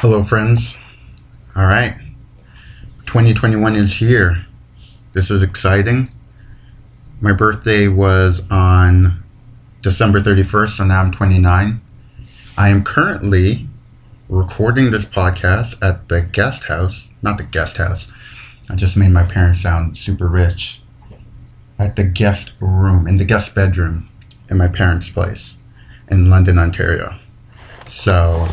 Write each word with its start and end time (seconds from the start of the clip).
Hello, 0.00 0.22
friends. 0.22 0.74
All 1.54 1.66
right. 1.66 1.94
2021 3.04 3.76
is 3.76 3.92
here. 3.92 4.46
This 5.12 5.30
is 5.30 5.42
exciting. 5.42 6.10
My 7.20 7.32
birthday 7.32 7.86
was 7.86 8.40
on 8.50 9.22
December 9.82 10.22
31st, 10.22 10.78
so 10.78 10.84
now 10.84 11.02
I'm 11.02 11.12
29. 11.12 11.82
I 12.56 12.68
am 12.70 12.82
currently 12.82 13.68
recording 14.30 14.90
this 14.90 15.04
podcast 15.04 15.74
at 15.82 16.08
the 16.08 16.22
guest 16.22 16.62
house, 16.62 17.06
not 17.20 17.36
the 17.36 17.44
guest 17.44 17.76
house. 17.76 18.06
I 18.70 18.76
just 18.76 18.96
made 18.96 19.10
my 19.10 19.24
parents 19.24 19.60
sound 19.60 19.98
super 19.98 20.28
rich. 20.28 20.80
At 21.78 21.96
the 21.96 22.04
guest 22.04 22.52
room, 22.58 23.06
in 23.06 23.18
the 23.18 23.26
guest 23.26 23.54
bedroom 23.54 24.08
in 24.48 24.56
my 24.56 24.68
parents' 24.68 25.10
place 25.10 25.58
in 26.10 26.30
London, 26.30 26.58
Ontario. 26.58 27.18
So, 27.86 28.48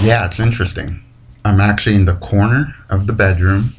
yeah, 0.00 0.26
it's 0.26 0.40
interesting. 0.40 1.02
I'm 1.44 1.60
actually 1.60 1.96
in 1.96 2.04
the 2.04 2.16
corner 2.16 2.74
of 2.88 3.06
the 3.06 3.12
bedroom 3.12 3.74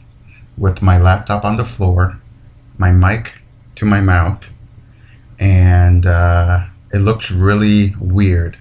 with 0.58 0.82
my 0.82 1.00
laptop 1.00 1.44
on 1.44 1.58
the 1.58 1.66
floor, 1.66 2.20
my 2.78 2.92
mic 2.92 3.34
to 3.76 3.86
my 3.86 4.02
mouth, 4.02 4.52
and 5.40 6.06
uh, 6.06 6.66
it 6.94 7.00
looks 7.00 7.32
really 7.32 7.96
weird. 8.00 8.58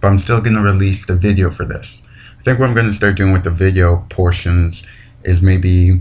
But 0.00 0.08
I'm 0.08 0.18
still 0.18 0.40
going 0.40 0.54
to 0.54 0.60
release 0.60 1.04
the 1.06 1.16
video 1.16 1.50
for 1.50 1.64
this. 1.64 2.02
I 2.40 2.42
think 2.44 2.58
what 2.58 2.68
I'm 2.68 2.74
going 2.74 2.88
to 2.88 2.94
start 2.94 3.16
doing 3.16 3.32
with 3.32 3.44
the 3.44 3.50
video 3.50 4.06
portions 4.10 4.82
is 5.24 5.40
maybe 5.42 6.00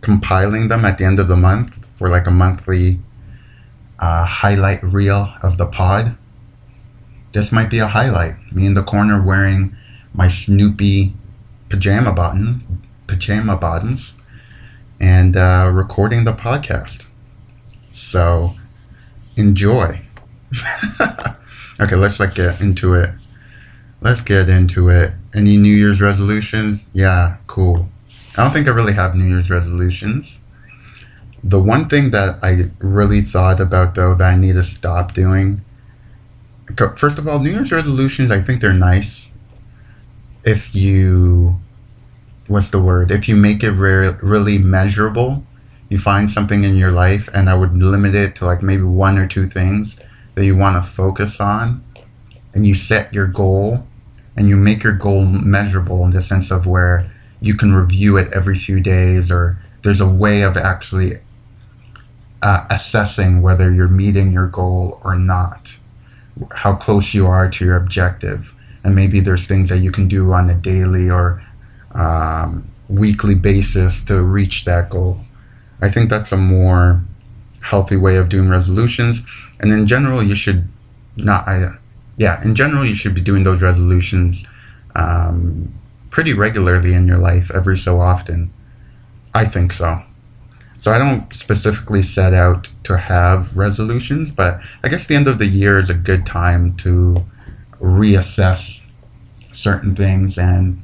compiling 0.00 0.68
them 0.68 0.84
at 0.84 0.98
the 0.98 1.04
end 1.04 1.18
of 1.18 1.28
the 1.28 1.36
month 1.36 1.86
for 1.96 2.08
like 2.08 2.26
a 2.26 2.30
monthly 2.30 2.98
uh, 3.98 4.24
highlight 4.24 4.82
reel 4.82 5.32
of 5.42 5.58
the 5.58 5.66
pod. 5.66 6.16
This 7.32 7.52
might 7.52 7.70
be 7.70 7.78
a 7.78 7.86
highlight. 7.86 8.36
Me 8.52 8.66
in 8.66 8.74
the 8.74 8.82
corner 8.82 9.22
wearing 9.22 9.76
my 10.14 10.28
Snoopy 10.28 11.12
pajama 11.68 12.12
button, 12.12 12.82
pajama 13.08 13.56
bottoms, 13.56 14.14
and 15.00 15.36
uh, 15.36 15.70
recording 15.74 16.24
the 16.24 16.32
podcast. 16.32 17.06
So 17.92 18.54
enjoy. 19.36 20.00
okay, 21.80 21.96
let's 21.96 22.20
like 22.20 22.34
get 22.34 22.60
into 22.60 22.94
it. 22.94 23.10
Let's 24.00 24.20
get 24.20 24.48
into 24.48 24.88
it. 24.88 25.12
Any 25.34 25.56
New 25.56 25.74
Year's 25.74 26.00
resolutions? 26.00 26.80
Yeah, 26.92 27.36
cool. 27.48 27.88
I 28.36 28.44
don't 28.44 28.52
think 28.52 28.68
I 28.68 28.70
really 28.70 28.92
have 28.92 29.14
New 29.16 29.26
Year's 29.26 29.50
resolutions. 29.50 30.38
The 31.42 31.60
one 31.60 31.88
thing 31.88 32.10
that 32.12 32.38
I 32.42 32.70
really 32.78 33.22
thought 33.22 33.60
about 33.60 33.94
though 33.94 34.14
that 34.14 34.24
I 34.24 34.36
need 34.36 34.54
to 34.54 34.64
stop 34.64 35.12
doing. 35.12 35.60
First 36.96 37.18
of 37.18 37.28
all, 37.28 37.40
New 37.40 37.50
Year's 37.50 37.72
resolutions, 37.72 38.30
I 38.30 38.40
think 38.40 38.60
they're 38.60 38.72
nice 38.72 39.23
if 40.44 40.74
you 40.74 41.58
what's 42.46 42.70
the 42.70 42.80
word? 42.80 43.10
If 43.10 43.28
you 43.28 43.36
make 43.36 43.62
it 43.62 43.70
re- 43.70 44.16
really 44.22 44.58
measurable 44.58 45.44
you 45.88 45.98
find 45.98 46.30
something 46.30 46.64
in 46.64 46.76
your 46.76 46.90
life 46.90 47.28
and 47.34 47.48
i 47.48 47.54
would 47.54 47.76
limit 47.76 48.14
it 48.14 48.34
to 48.36 48.44
like 48.44 48.62
maybe 48.62 48.82
one 48.82 49.18
or 49.18 49.26
two 49.26 49.48
things 49.48 49.96
that 50.34 50.44
you 50.44 50.56
want 50.56 50.82
to 50.82 50.90
focus 50.90 51.40
on 51.40 51.84
and 52.54 52.66
you 52.66 52.74
set 52.74 53.12
your 53.12 53.26
goal 53.26 53.86
and 54.36 54.48
you 54.48 54.56
make 54.56 54.82
your 54.82 54.92
goal 54.92 55.24
measurable 55.24 56.04
in 56.04 56.10
the 56.10 56.22
sense 56.22 56.50
of 56.50 56.66
where 56.66 57.10
you 57.40 57.56
can 57.56 57.74
review 57.74 58.16
it 58.16 58.32
every 58.32 58.58
few 58.58 58.80
days 58.80 59.30
or 59.30 59.58
there's 59.82 60.00
a 60.00 60.08
way 60.08 60.42
of 60.42 60.56
actually 60.56 61.12
uh, 62.42 62.66
assessing 62.70 63.42
whether 63.42 63.72
you're 63.72 63.88
meeting 63.88 64.32
your 64.32 64.48
goal 64.48 65.00
or 65.04 65.16
not 65.16 65.76
how 66.50 66.74
close 66.74 67.14
you 67.14 67.26
are 67.26 67.48
to 67.48 67.64
your 67.64 67.76
objective 67.76 68.53
and 68.84 68.94
maybe 68.94 69.18
there's 69.18 69.46
things 69.46 69.70
that 69.70 69.78
you 69.78 69.90
can 69.90 70.06
do 70.06 70.32
on 70.32 70.50
a 70.50 70.54
daily 70.54 71.10
or 71.10 71.42
um, 71.92 72.70
weekly 72.88 73.34
basis 73.34 74.00
to 74.02 74.20
reach 74.22 74.64
that 74.66 74.90
goal. 74.90 75.18
I 75.80 75.90
think 75.90 76.10
that's 76.10 76.32
a 76.32 76.36
more 76.36 77.02
healthy 77.60 77.96
way 77.96 78.16
of 78.16 78.28
doing 78.28 78.48
resolutions. 78.50 79.22
And 79.60 79.72
in 79.72 79.86
general, 79.86 80.22
you 80.22 80.34
should 80.34 80.68
not. 81.16 81.48
I, 81.48 81.72
yeah, 82.18 82.42
in 82.44 82.54
general, 82.54 82.84
you 82.84 82.94
should 82.94 83.14
be 83.14 83.20
doing 83.20 83.44
those 83.44 83.62
resolutions 83.62 84.44
um, 84.94 85.74
pretty 86.10 86.34
regularly 86.34 86.92
in 86.94 87.08
your 87.08 87.18
life, 87.18 87.50
every 87.52 87.78
so 87.78 87.98
often. 88.00 88.52
I 89.32 89.46
think 89.46 89.72
so. 89.72 90.02
So 90.80 90.92
I 90.92 90.98
don't 90.98 91.32
specifically 91.32 92.02
set 92.02 92.34
out 92.34 92.68
to 92.84 92.98
have 92.98 93.56
resolutions, 93.56 94.30
but 94.30 94.60
I 94.82 94.88
guess 94.88 95.06
the 95.06 95.16
end 95.16 95.26
of 95.26 95.38
the 95.38 95.46
year 95.46 95.78
is 95.78 95.88
a 95.88 95.94
good 95.94 96.26
time 96.26 96.76
to 96.78 97.24
reassess 97.80 98.80
certain 99.54 99.94
things 99.94 100.38
and 100.38 100.82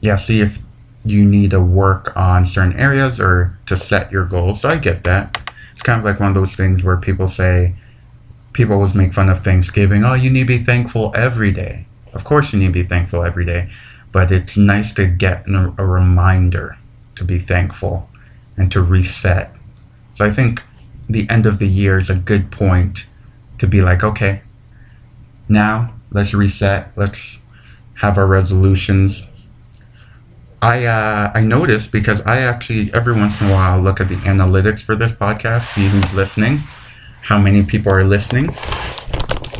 yeah, 0.00 0.16
see 0.16 0.40
if 0.40 0.60
you 1.04 1.24
need 1.24 1.50
to 1.50 1.60
work 1.60 2.16
on 2.16 2.46
certain 2.46 2.78
areas 2.78 3.18
or 3.18 3.58
to 3.66 3.76
set 3.76 4.12
your 4.12 4.24
goals. 4.24 4.60
So 4.60 4.68
I 4.68 4.76
get 4.76 5.04
that. 5.04 5.52
It's 5.74 5.82
kind 5.82 5.98
of 5.98 6.04
like 6.04 6.20
one 6.20 6.28
of 6.28 6.34
those 6.34 6.54
things 6.54 6.82
where 6.82 6.96
people 6.96 7.28
say, 7.28 7.74
people 8.52 8.74
always 8.74 8.94
make 8.94 9.12
fun 9.12 9.28
of 9.28 9.42
Thanksgiving. 9.42 10.04
Oh, 10.04 10.14
you 10.14 10.30
need 10.30 10.40
to 10.40 10.58
be 10.58 10.58
thankful 10.58 11.12
every 11.16 11.50
day. 11.50 11.86
Of 12.12 12.24
course, 12.24 12.52
you 12.52 12.58
need 12.58 12.66
to 12.66 12.72
be 12.72 12.84
thankful 12.84 13.24
every 13.24 13.44
day, 13.44 13.70
but 14.12 14.30
it's 14.30 14.56
nice 14.56 14.92
to 14.94 15.06
get 15.06 15.46
a 15.48 15.84
reminder 15.84 16.76
to 17.16 17.24
be 17.24 17.38
thankful 17.38 18.08
and 18.56 18.70
to 18.72 18.82
reset. 18.82 19.54
So 20.16 20.24
I 20.24 20.30
think 20.30 20.62
the 21.08 21.28
end 21.30 21.46
of 21.46 21.58
the 21.58 21.66
year 21.66 21.98
is 21.98 22.10
a 22.10 22.14
good 22.14 22.50
point 22.50 23.06
to 23.58 23.66
be 23.66 23.80
like, 23.80 24.04
okay, 24.04 24.42
now 25.48 25.94
let's 26.10 26.34
reset. 26.34 26.92
Let's 26.96 27.38
have 28.02 28.18
our 28.18 28.26
resolutions. 28.26 29.22
I 30.60 30.84
uh, 30.84 31.30
I 31.34 31.40
noticed 31.40 31.92
because 31.92 32.20
I 32.22 32.40
actually 32.40 32.92
every 32.92 33.14
once 33.14 33.40
in 33.40 33.48
a 33.48 33.52
while 33.52 33.80
look 33.80 34.00
at 34.00 34.08
the 34.08 34.16
analytics 34.16 34.80
for 34.80 34.96
this 34.96 35.12
podcast, 35.12 35.72
see 35.72 35.86
who's 35.86 36.12
listening, 36.12 36.58
how 37.22 37.38
many 37.38 37.64
people 37.64 37.92
are 37.92 38.04
listening, 38.04 38.48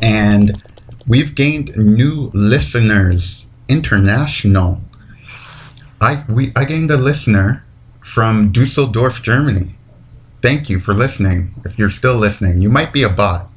and 0.03 0.61
we've 1.07 1.35
gained 1.37 1.77
new 1.77 2.31
listeners, 2.35 3.47
international. 3.69 4.81
I 6.01 6.25
we 6.29 6.53
I 6.57 6.65
gained 6.65 6.91
a 6.91 6.97
listener 6.97 7.65
from 8.01 8.51
Dusseldorf, 8.51 9.23
Germany. 9.23 9.77
Thank 10.43 10.69
you 10.69 10.81
for 10.81 10.95
listening. 10.95 11.55
If 11.65 11.79
you're 11.79 11.93
still 11.93 12.17
listening, 12.17 12.61
you 12.61 12.69
might 12.69 12.93
be 12.93 13.05
a 13.05 13.09
bot. 13.09 13.49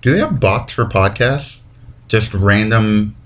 Do 0.00 0.12
they 0.12 0.18
have 0.18 0.40
bots 0.40 0.72
for 0.72 0.86
podcasts? 0.86 1.60
just 2.10 2.34
random, 2.34 3.16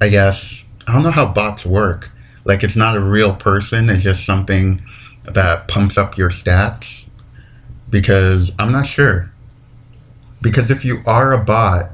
I 0.00 0.08
guess, 0.08 0.62
I 0.86 0.92
don't 0.92 1.02
know 1.02 1.10
how 1.10 1.26
bots 1.26 1.64
work. 1.64 2.10
Like 2.44 2.62
it's 2.62 2.76
not 2.76 2.96
a 2.96 3.00
real 3.00 3.34
person, 3.34 3.90
it's 3.90 4.04
just 4.04 4.24
something 4.24 4.82
that 5.24 5.68
pumps 5.68 5.98
up 5.98 6.16
your 6.16 6.30
stats. 6.30 7.04
Because 7.88 8.52
I'm 8.58 8.72
not 8.72 8.86
sure. 8.86 9.30
Because 10.42 10.70
if 10.70 10.84
you 10.84 11.02
are 11.06 11.32
a 11.32 11.42
bot, 11.42 11.90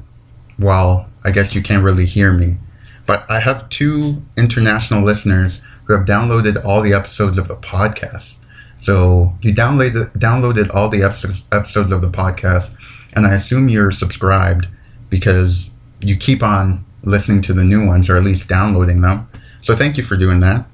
well, 0.58 1.08
I 1.24 1.30
guess 1.30 1.54
you 1.54 1.62
can't 1.62 1.84
really 1.84 2.06
hear 2.06 2.32
me. 2.32 2.58
But 3.06 3.30
I 3.30 3.40
have 3.40 3.68
two 3.68 4.22
international 4.36 5.02
listeners 5.02 5.60
who 5.84 5.94
have 5.94 6.06
downloaded 6.06 6.64
all 6.64 6.82
the 6.82 6.94
episodes 6.94 7.38
of 7.38 7.48
the 7.48 7.56
podcast. 7.56 8.34
So 8.82 9.32
you 9.42 9.54
downloaded 9.54 10.12
downloaded 10.18 10.74
all 10.74 10.88
the 10.88 11.02
episodes 11.02 11.42
episodes 11.52 11.92
of 11.92 12.02
the 12.02 12.10
podcast, 12.10 12.70
and 13.12 13.26
I 13.26 13.34
assume 13.34 13.68
you're 13.68 13.92
subscribed 13.92 14.66
because 15.08 15.70
you 16.00 16.16
keep 16.16 16.42
on 16.42 16.84
listening 17.02 17.42
to 17.42 17.52
the 17.52 17.64
new 17.64 17.86
ones 17.86 18.08
or 18.08 18.16
at 18.16 18.24
least 18.24 18.48
downloading 18.48 19.00
them. 19.00 19.28
So 19.60 19.76
thank 19.76 19.96
you 19.96 20.02
for 20.02 20.16
doing 20.16 20.40
that. 20.40 20.66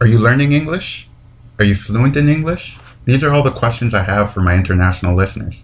Are 0.00 0.06
you 0.06 0.18
learning 0.18 0.52
English? 0.52 1.08
Are 1.58 1.64
you 1.64 1.74
fluent 1.74 2.16
in 2.16 2.28
English? 2.28 2.78
These 3.04 3.22
are 3.22 3.32
all 3.32 3.42
the 3.42 3.50
questions 3.50 3.94
I 3.94 4.02
have 4.02 4.32
for 4.32 4.40
my 4.40 4.54
international 4.54 5.16
listeners. 5.16 5.62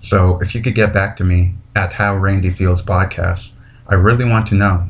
So 0.00 0.38
if 0.40 0.54
you 0.54 0.62
could 0.62 0.74
get 0.74 0.94
back 0.94 1.16
to 1.16 1.24
me 1.24 1.54
at 1.74 1.92
How 1.92 2.16
Randy 2.16 2.50
Feels 2.50 2.82
podcast, 2.82 3.50
I 3.88 3.94
really 3.94 4.24
want 4.24 4.46
to 4.48 4.54
know. 4.54 4.88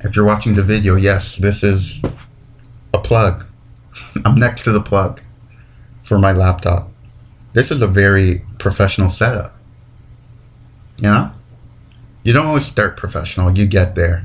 If 0.00 0.14
you're 0.14 0.24
watching 0.24 0.54
the 0.54 0.62
video, 0.62 0.94
yes, 0.94 1.36
this 1.36 1.62
is 1.62 2.00
a 2.94 2.98
plug. 2.98 3.44
I'm 4.24 4.36
next 4.36 4.62
to 4.64 4.72
the 4.72 4.80
plug 4.80 5.20
for 6.02 6.18
my 6.18 6.32
laptop. 6.32 6.90
This 7.52 7.70
is 7.70 7.82
a 7.82 7.86
very 7.86 8.44
professional 8.58 9.10
setup. 9.10 9.54
You 10.98 11.04
know? 11.04 11.32
You 12.22 12.32
don't 12.32 12.46
always 12.46 12.66
start 12.66 12.96
professional, 12.96 13.56
you 13.56 13.66
get 13.66 13.94
there. 13.94 14.24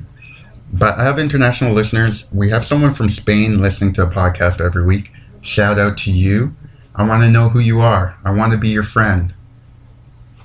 But 0.73 0.97
I 0.97 1.03
have 1.03 1.19
international 1.19 1.73
listeners. 1.73 2.25
We 2.31 2.49
have 2.49 2.65
someone 2.65 2.93
from 2.95 3.11
Spain 3.11 3.61
listening 3.61 3.93
to 3.93 4.03
a 4.03 4.09
podcast 4.09 4.59
every 4.59 4.83
week. 4.83 5.11
Shout 5.41 5.77
out 5.77 5.99
to 5.99 6.11
you. 6.11 6.55
I 6.95 7.07
want 7.07 7.21
to 7.23 7.29
know 7.29 7.49
who 7.49 7.59
you 7.59 7.79
are. 7.79 8.17
I 8.25 8.31
want 8.31 8.53
to 8.53 8.57
be 8.57 8.69
your 8.69 8.83
friend. 8.83 9.33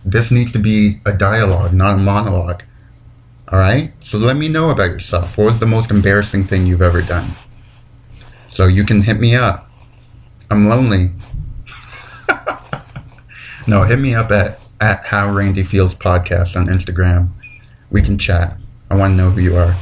This 0.05 0.31
needs 0.31 0.53
to 0.53 0.59
be 0.59 1.01
a 1.07 1.13
dialogue, 1.13 1.73
not 1.73 1.95
a 1.95 1.99
monologue. 1.99 2.63
All 3.51 3.59
right? 3.59 3.93
So 4.01 4.19
let 4.19 4.37
me 4.37 4.49
know 4.49 4.69
about 4.69 4.91
yourself. 4.91 5.39
What 5.39 5.45
was 5.45 5.61
the 5.61 5.67
most 5.67 5.91
embarrassing 5.91 6.47
thing 6.47 6.67
you've 6.67 6.83
ever 6.83 7.01
done? 7.01 7.35
So 8.49 8.67
you 8.67 8.85
can 8.85 9.03
hit 9.03 9.19
me 9.19 9.35
up. 9.35 9.71
I'm 10.51 10.69
lonely. 10.69 11.11
no, 13.67 13.85
hit 13.85 13.99
me 13.99 14.15
up 14.15 14.31
at, 14.31 14.61
at 14.81 15.07
How 15.07 15.35
Randy 15.35 15.63
Feels 15.63 15.95
Podcast 15.95 16.55
on 16.55 16.67
Instagram 16.67 17.31
we 17.91 18.03
can 18.03 18.19
chat. 18.19 18.57
I 18.91 18.97
want 18.97 19.13
to 19.13 19.17
know 19.17 19.31
who 19.31 19.41
you 19.41 19.57
are. 19.57 19.77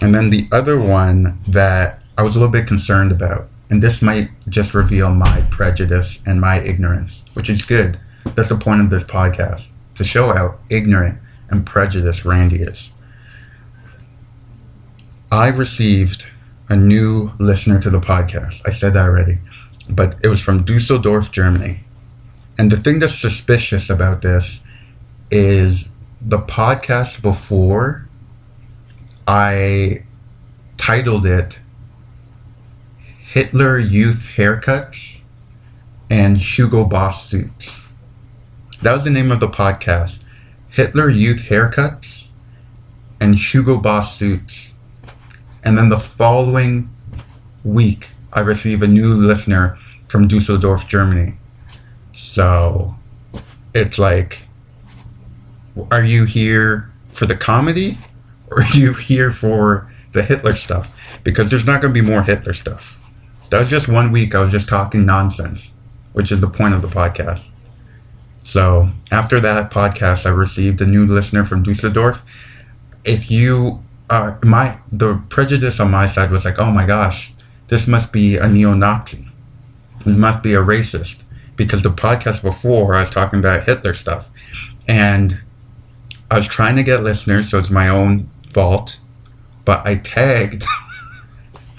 And 0.00 0.14
then 0.14 0.30
the 0.30 0.48
other 0.52 0.78
one 0.78 1.38
that 1.48 2.00
I 2.18 2.22
was 2.22 2.36
a 2.36 2.38
little 2.38 2.52
bit 2.52 2.66
concerned 2.66 3.12
about, 3.12 3.48
and 3.70 3.82
this 3.82 4.02
might 4.02 4.30
just 4.48 4.74
reveal 4.74 5.10
my 5.10 5.42
prejudice 5.50 6.20
and 6.26 6.40
my 6.40 6.60
ignorance, 6.60 7.24
which 7.34 7.50
is 7.50 7.62
good. 7.62 7.98
That's 8.34 8.48
the 8.48 8.56
point 8.56 8.82
of 8.82 8.90
this 8.90 9.02
podcast 9.02 9.66
to 9.96 10.04
show 10.04 10.32
how 10.32 10.58
ignorant 10.70 11.18
and 11.50 11.66
prejudiced 11.66 12.24
Randy 12.24 12.62
is. 12.62 12.90
I 15.30 15.48
received 15.48 16.26
a 16.68 16.76
new 16.76 17.32
listener 17.38 17.80
to 17.80 17.90
the 17.90 18.00
podcast. 18.00 18.60
I 18.66 18.72
said 18.72 18.94
that 18.94 19.04
already, 19.04 19.38
but 19.88 20.16
it 20.22 20.28
was 20.28 20.40
from 20.40 20.64
Dusseldorf, 20.64 21.32
Germany. 21.32 21.80
And 22.58 22.70
the 22.70 22.76
thing 22.76 22.98
that's 22.98 23.18
suspicious 23.18 23.90
about 23.90 24.22
this 24.22 24.60
is 25.30 25.88
the 26.28 26.40
podcast 26.40 27.22
before 27.22 28.08
I 29.28 30.02
titled 30.76 31.24
it 31.24 31.60
Hitler 33.28 33.78
Youth 33.78 34.28
Haircuts 34.34 35.20
and 36.10 36.36
Hugo 36.36 36.84
Boss 36.84 37.28
Suits. 37.28 37.82
That 38.82 38.92
was 38.94 39.04
the 39.04 39.10
name 39.10 39.30
of 39.30 39.38
the 39.38 39.48
podcast. 39.48 40.18
Hitler 40.70 41.08
Youth 41.08 41.42
Haircuts 41.48 42.26
and 43.20 43.36
Hugo 43.36 43.76
Boss 43.76 44.18
Suits. 44.18 44.72
And 45.62 45.78
then 45.78 45.90
the 45.90 45.98
following 45.98 46.90
week, 47.62 48.08
I 48.32 48.40
receive 48.40 48.82
a 48.82 48.88
new 48.88 49.14
listener 49.14 49.78
from 50.08 50.26
Dusseldorf, 50.26 50.88
Germany. 50.88 51.34
So 52.14 52.96
it's 53.74 54.00
like, 54.00 54.45
are 55.90 56.04
you 56.04 56.24
here 56.24 56.90
for 57.12 57.26
the 57.26 57.36
comedy 57.36 57.98
or 58.50 58.62
are 58.62 58.76
you 58.76 58.94
here 58.94 59.30
for 59.30 59.90
the 60.12 60.22
Hitler 60.22 60.56
stuff? 60.56 60.94
Because 61.24 61.50
there's 61.50 61.64
not 61.64 61.82
going 61.82 61.92
to 61.94 62.00
be 62.00 62.06
more 62.06 62.22
Hitler 62.22 62.54
stuff. 62.54 62.98
That 63.50 63.60
was 63.60 63.68
just 63.68 63.88
one 63.88 64.12
week 64.12 64.34
I 64.34 64.42
was 64.42 64.52
just 64.52 64.68
talking 64.68 65.06
nonsense, 65.06 65.72
which 66.12 66.32
is 66.32 66.40
the 66.40 66.48
point 66.48 66.74
of 66.74 66.82
the 66.82 66.88
podcast. 66.88 67.42
So 68.44 68.90
after 69.10 69.40
that 69.40 69.70
podcast, 69.70 70.26
I 70.26 70.30
received 70.30 70.80
a 70.80 70.86
new 70.86 71.06
listener 71.06 71.44
from 71.44 71.62
Dusseldorf. 71.62 72.22
If 73.04 73.30
you, 73.30 73.82
uh, 74.08 74.36
my 74.42 74.78
the 74.92 75.20
prejudice 75.28 75.80
on 75.80 75.90
my 75.90 76.06
side 76.06 76.30
was 76.30 76.44
like, 76.44 76.58
oh 76.58 76.70
my 76.70 76.86
gosh, 76.86 77.32
this 77.68 77.86
must 77.86 78.12
be 78.12 78.36
a 78.36 78.48
neo-Nazi. 78.48 79.26
This 80.04 80.16
must 80.16 80.42
be 80.42 80.54
a 80.54 80.62
racist 80.62 81.22
because 81.56 81.82
the 81.82 81.90
podcast 81.90 82.42
before 82.42 82.94
I 82.94 83.02
was 83.02 83.10
talking 83.10 83.40
about 83.40 83.66
Hitler 83.66 83.94
stuff, 83.94 84.30
and 84.86 85.40
I 86.30 86.38
was 86.38 86.46
trying 86.46 86.76
to 86.76 86.82
get 86.82 87.02
listeners, 87.02 87.50
so 87.50 87.58
it's 87.58 87.70
my 87.70 87.88
own 87.88 88.28
fault. 88.50 88.98
But 89.64 89.86
I 89.86 89.96
tagged, 89.96 90.64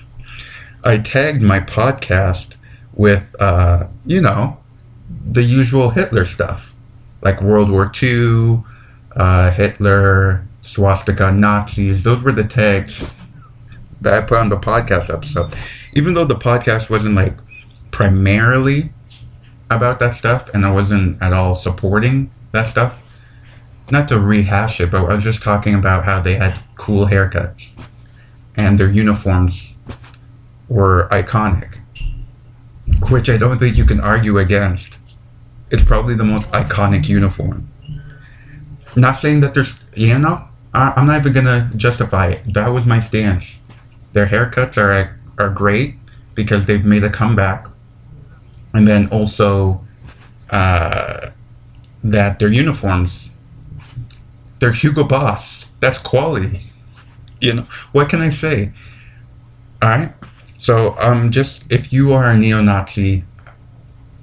I 0.83 0.97
tagged 0.99 1.41
my 1.41 1.59
podcast 1.59 2.55
with, 2.93 3.23
uh, 3.39 3.87
you 4.05 4.21
know, 4.21 4.57
the 5.31 5.43
usual 5.43 5.89
Hitler 5.89 6.25
stuff, 6.25 6.73
like 7.21 7.41
World 7.41 7.71
War 7.71 7.91
II, 8.01 8.63
uh, 9.15 9.51
Hitler, 9.51 10.45
swastika, 10.61 11.31
Nazis. 11.31 12.03
Those 12.03 12.23
were 12.23 12.31
the 12.31 12.43
tags 12.43 13.05
that 14.01 14.13
I 14.13 14.25
put 14.25 14.37
on 14.37 14.49
the 14.49 14.57
podcast 14.57 15.13
episode. 15.13 15.55
Even 15.93 16.13
though 16.13 16.25
the 16.25 16.35
podcast 16.35 16.89
wasn't 16.89 17.15
like 17.15 17.35
primarily 17.91 18.91
about 19.69 19.99
that 19.99 20.15
stuff 20.15 20.49
and 20.53 20.65
I 20.65 20.71
wasn't 20.71 21.21
at 21.21 21.33
all 21.33 21.55
supporting 21.55 22.31
that 22.51 22.67
stuff. 22.67 23.01
Not 23.89 24.07
to 24.09 24.19
rehash 24.19 24.81
it, 24.81 24.91
but 24.91 25.05
I 25.05 25.15
was 25.15 25.23
just 25.23 25.41
talking 25.41 25.75
about 25.75 26.03
how 26.03 26.21
they 26.21 26.35
had 26.35 26.59
cool 26.75 27.05
haircuts 27.05 27.69
and 28.55 28.79
their 28.79 28.89
uniforms 28.89 29.73
were 30.67 31.07
iconic, 31.11 31.77
which 33.09 33.29
I 33.29 33.37
don't 33.37 33.59
think 33.59 33.77
you 33.77 33.85
can 33.85 34.01
argue 34.01 34.39
against. 34.39 34.97
It's 35.69 35.83
probably 35.83 36.15
the 36.15 36.25
most 36.25 36.49
iconic 36.51 37.07
uniform. 37.07 37.69
Not 38.95 39.13
saying 39.17 39.41
that 39.41 39.53
there's, 39.53 39.75
you 39.95 40.17
know, 40.17 40.47
I, 40.73 40.93
I'm 40.95 41.05
not 41.07 41.21
even 41.21 41.33
gonna 41.33 41.71
justify 41.77 42.29
it. 42.29 42.53
That 42.53 42.69
was 42.69 42.85
my 42.85 42.99
stance. 42.99 43.59
Their 44.13 44.27
haircuts 44.27 44.77
are 44.77 45.17
are 45.37 45.49
great 45.49 45.95
because 46.33 46.65
they've 46.65 46.83
made 46.83 47.03
a 47.03 47.09
comeback 47.09 47.67
and 48.73 48.87
then 48.87 49.07
also 49.09 49.85
uh, 50.49 51.29
that 52.03 52.39
their 52.39 52.51
uniforms 52.51 53.29
they're 54.59 54.71
Hugo 54.71 55.03
Boss. 55.03 55.65
That's 55.79 55.99
quality. 55.99 56.61
You 57.39 57.53
know 57.53 57.67
what 57.91 58.09
can 58.09 58.21
I 58.21 58.29
say? 58.31 58.71
All 59.81 59.89
right. 59.89 60.13
So 60.57 60.95
um, 60.97 61.31
just 61.31 61.63
if 61.69 61.93
you 61.93 62.13
are 62.13 62.31
a 62.31 62.37
neo-Nazi, 62.37 63.23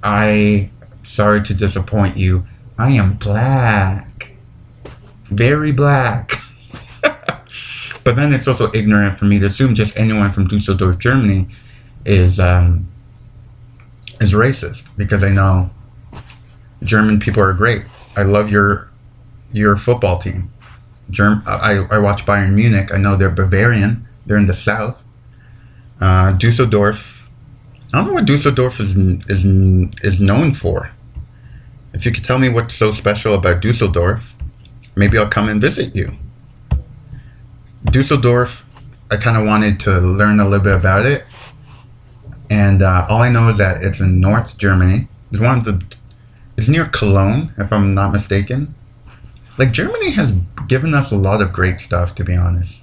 I 0.03 0.69
sorry 1.03 1.41
to 1.43 1.53
disappoint 1.53 2.17
you. 2.17 2.45
I 2.77 2.91
am 2.91 3.13
black, 3.13 4.31
very 5.25 5.71
black. 5.71 6.41
but 7.01 8.15
then 8.15 8.33
it's 8.33 8.47
also 8.47 8.69
ignorant 8.73 9.17
for 9.17 9.25
me 9.25 9.39
to 9.39 9.45
assume 9.45 9.75
just 9.75 9.95
anyone 9.95 10.33
from 10.33 10.47
Dusseldorf, 10.47 10.99
Germany, 10.99 11.47
is 12.05 12.39
um, 12.39 12.87
is 14.19 14.33
racist 14.33 14.83
because 14.97 15.23
I 15.23 15.29
know 15.29 15.69
German 16.83 17.19
people 17.19 17.41
are 17.41 17.53
great. 17.53 17.85
I 18.17 18.23
love 18.23 18.51
your 18.51 18.89
your 19.55 19.77
football 19.77 20.19
team. 20.19 20.51
Germ- 21.09 21.43
I, 21.45 21.85
I 21.91 21.99
watch 21.99 22.25
Bayern 22.25 22.53
Munich. 22.53 22.93
I 22.93 22.97
know 22.97 23.15
they're 23.15 23.29
Bavarian. 23.29 24.07
They're 24.25 24.37
in 24.37 24.47
the 24.47 24.53
south. 24.53 24.97
Uh, 26.01 26.33
Dusseldorf. 26.33 27.27
I 27.93 27.99
don't 27.99 28.07
know 28.07 28.13
what 28.13 28.25
Dusseldorf 28.25 28.79
is 28.79 28.95
is 29.27 29.45
is 30.03 30.19
known 30.19 30.53
for. 30.53 30.89
If 31.93 32.05
you 32.05 32.11
could 32.11 32.25
tell 32.25 32.39
me 32.39 32.49
what's 32.49 32.75
so 32.75 32.91
special 32.91 33.35
about 33.35 33.61
Dusseldorf, 33.61 34.35
maybe 34.95 35.17
I'll 35.17 35.29
come 35.29 35.47
and 35.47 35.61
visit 35.61 35.95
you. 35.95 36.11
Dusseldorf, 37.85 38.65
I 39.11 39.17
kind 39.17 39.37
of 39.37 39.45
wanted 39.45 39.79
to 39.81 39.99
learn 39.99 40.39
a 40.39 40.43
little 40.43 40.63
bit 40.63 40.75
about 40.75 41.05
it 41.05 41.25
and 42.49 42.81
uh, 42.81 43.07
all 43.09 43.21
I 43.21 43.29
know 43.29 43.49
is 43.49 43.57
that 43.57 43.83
it's 43.83 43.99
in 43.99 44.19
North 44.19 44.57
Germany. 44.57 45.07
It's 45.31 45.41
one 45.41 45.59
of 45.59 45.65
the. 45.65 45.81
It's 46.57 46.67
near 46.67 46.85
Cologne, 46.85 47.53
if 47.57 47.71
I'm 47.73 47.91
not 47.91 48.13
mistaken. 48.13 48.74
Like 49.57 49.71
Germany 49.71 50.11
has 50.11 50.33
given 50.67 50.93
us 50.93 51.11
a 51.11 51.17
lot 51.17 51.41
of 51.41 51.53
great 51.53 51.79
stuff, 51.79 52.15
to 52.15 52.23
be 52.23 52.35
honest. 52.35 52.81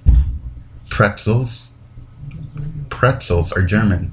Pretzels. 0.91 1.69
Pretzels 2.89 3.53
are 3.53 3.63
German. 3.63 4.13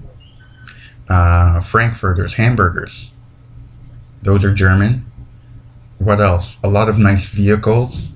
Uh, 1.07 1.62
Frankfurters, 1.62 2.34
hamburgers. 2.34 3.12
Those 4.22 4.43
are 4.43 4.53
German. 4.53 5.05
What 6.00 6.22
else? 6.22 6.57
A 6.63 6.69
lot 6.69 6.89
of 6.89 6.98
nice 6.98 7.25
vehicles. 7.25 8.10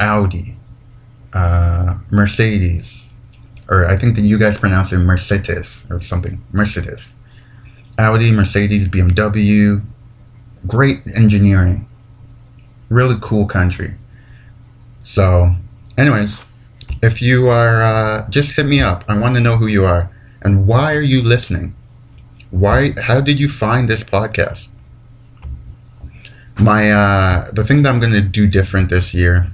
Audi. 0.00 0.56
Uh, 1.32 1.98
Mercedes 2.10 3.02
or 3.72 3.88
I 3.88 3.96
think 3.96 4.16
that 4.16 4.22
you 4.22 4.38
guys 4.38 4.58
pronounce 4.58 4.92
it 4.92 4.98
Mercedes 4.98 5.86
or 5.88 6.02
something. 6.02 6.44
Mercedes. 6.52 7.14
Audi, 7.98 8.30
Mercedes, 8.30 8.86
BMW. 8.86 9.82
Great 10.66 11.00
engineering. 11.14 11.88
Really 12.92 13.16
cool 13.22 13.46
country. 13.46 13.94
So, 15.02 15.54
anyways, 15.96 16.38
if 17.02 17.22
you 17.22 17.48
are, 17.48 17.82
uh, 17.82 18.28
just 18.28 18.52
hit 18.52 18.66
me 18.66 18.80
up. 18.82 19.02
I 19.08 19.18
want 19.18 19.34
to 19.34 19.40
know 19.40 19.56
who 19.56 19.66
you 19.66 19.86
are 19.86 20.10
and 20.42 20.66
why 20.66 20.94
are 20.94 21.00
you 21.00 21.22
listening? 21.22 21.74
Why? 22.50 22.92
How 23.00 23.22
did 23.22 23.40
you 23.40 23.48
find 23.48 23.88
this 23.88 24.02
podcast? 24.02 24.68
My 26.58 26.92
uh, 26.92 27.50
the 27.52 27.64
thing 27.64 27.82
that 27.82 27.88
I'm 27.88 27.98
going 27.98 28.12
to 28.12 28.20
do 28.20 28.46
different 28.46 28.90
this 28.90 29.14
year, 29.14 29.50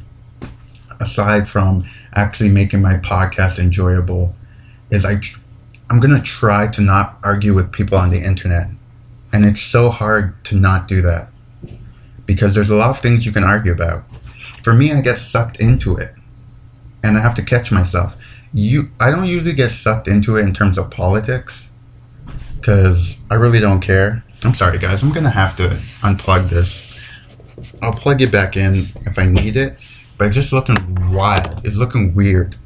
aside 0.99 1.49
from 1.49 1.89
actually 2.17 2.49
making 2.49 2.83
my 2.83 2.97
podcast 2.97 3.61
enjoyable 3.61 4.35
is 4.91 5.05
I 5.05 5.21
I'm 5.89 6.01
going 6.01 6.17
to 6.17 6.23
try 6.23 6.67
to 6.67 6.81
not 6.83 7.19
argue 7.23 7.55
with 7.55 7.71
people 7.71 7.97
on 7.97 8.11
the 8.11 8.21
internet. 8.21 8.67
And 9.33 9.45
it's 9.45 9.61
so 9.61 9.91
hard 9.91 10.45
to 10.47 10.57
not 10.57 10.89
do 10.89 11.03
that 11.03 11.29
because 12.29 12.55
there's 12.55 12.71
a 12.71 12.77
lot 12.77 12.91
of 12.91 13.01
things 13.01 13.25
you 13.25 13.33
can 13.33 13.43
argue 13.43 13.73
about. 13.73 14.05
For 14.63 14.75
me, 14.75 14.93
I 14.93 15.01
get 15.01 15.19
sucked 15.19 15.57
into 15.57 15.97
it 15.97 16.15
and 17.03 17.17
I 17.17 17.21
have 17.21 17.35
to 17.37 17.43
catch 17.43 17.73
myself. 17.73 18.17
You 18.53 18.91
I 19.01 19.11
don't 19.11 19.25
usually 19.25 19.55
get 19.55 19.73
sucked 19.73 20.07
into 20.07 20.37
it 20.37 20.43
in 20.43 20.55
terms 20.55 20.79
of 20.79 20.91
politics 20.91 21.69
cuz 22.63 23.17
I 23.31 23.35
really 23.35 23.61
don't 23.61 23.81
care. 23.81 24.23
I'm 24.45 24.55
sorry 24.55 24.79
guys, 24.79 25.03
I'm 25.03 25.13
to 25.13 25.31
have 25.31 25.57
to 25.57 25.81
unplug 26.03 26.51
this. 26.51 26.85
I'll 27.83 27.95
plug 28.05 28.23
it 28.23 28.31
back 28.31 28.57
in 28.57 28.87
if 29.07 29.19
I 29.19 29.27
need 29.27 29.57
it 29.57 29.79
but 30.19 30.27
it's 30.27 30.35
just 30.35 30.53
looking 30.53 30.77
wild. 31.13 31.65
It's 31.65 31.77
looking 31.77 32.15
weird. 32.15 32.57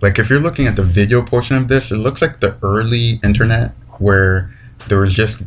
Like 0.00 0.18
if 0.18 0.28
you're 0.28 0.40
looking 0.40 0.66
at 0.66 0.74
the 0.74 0.82
video 0.82 1.22
portion 1.22 1.56
of 1.56 1.68
this, 1.68 1.90
it 1.90 1.96
looks 1.96 2.20
like 2.22 2.40
the 2.40 2.56
early 2.62 3.20
internet 3.22 3.72
where 3.98 4.50
there 4.88 4.98
was 4.98 5.14
just 5.14 5.38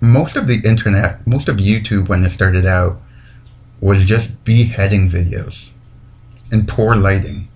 most 0.00 0.36
of 0.36 0.46
the 0.46 0.60
internet, 0.64 1.26
most 1.26 1.48
of 1.48 1.56
YouTube 1.56 2.08
when 2.08 2.24
it 2.24 2.30
started 2.30 2.66
out 2.66 3.00
was 3.80 4.04
just 4.04 4.44
beheading 4.44 5.08
videos 5.08 5.70
and 6.50 6.68
poor 6.68 6.94
lighting. 6.94 7.48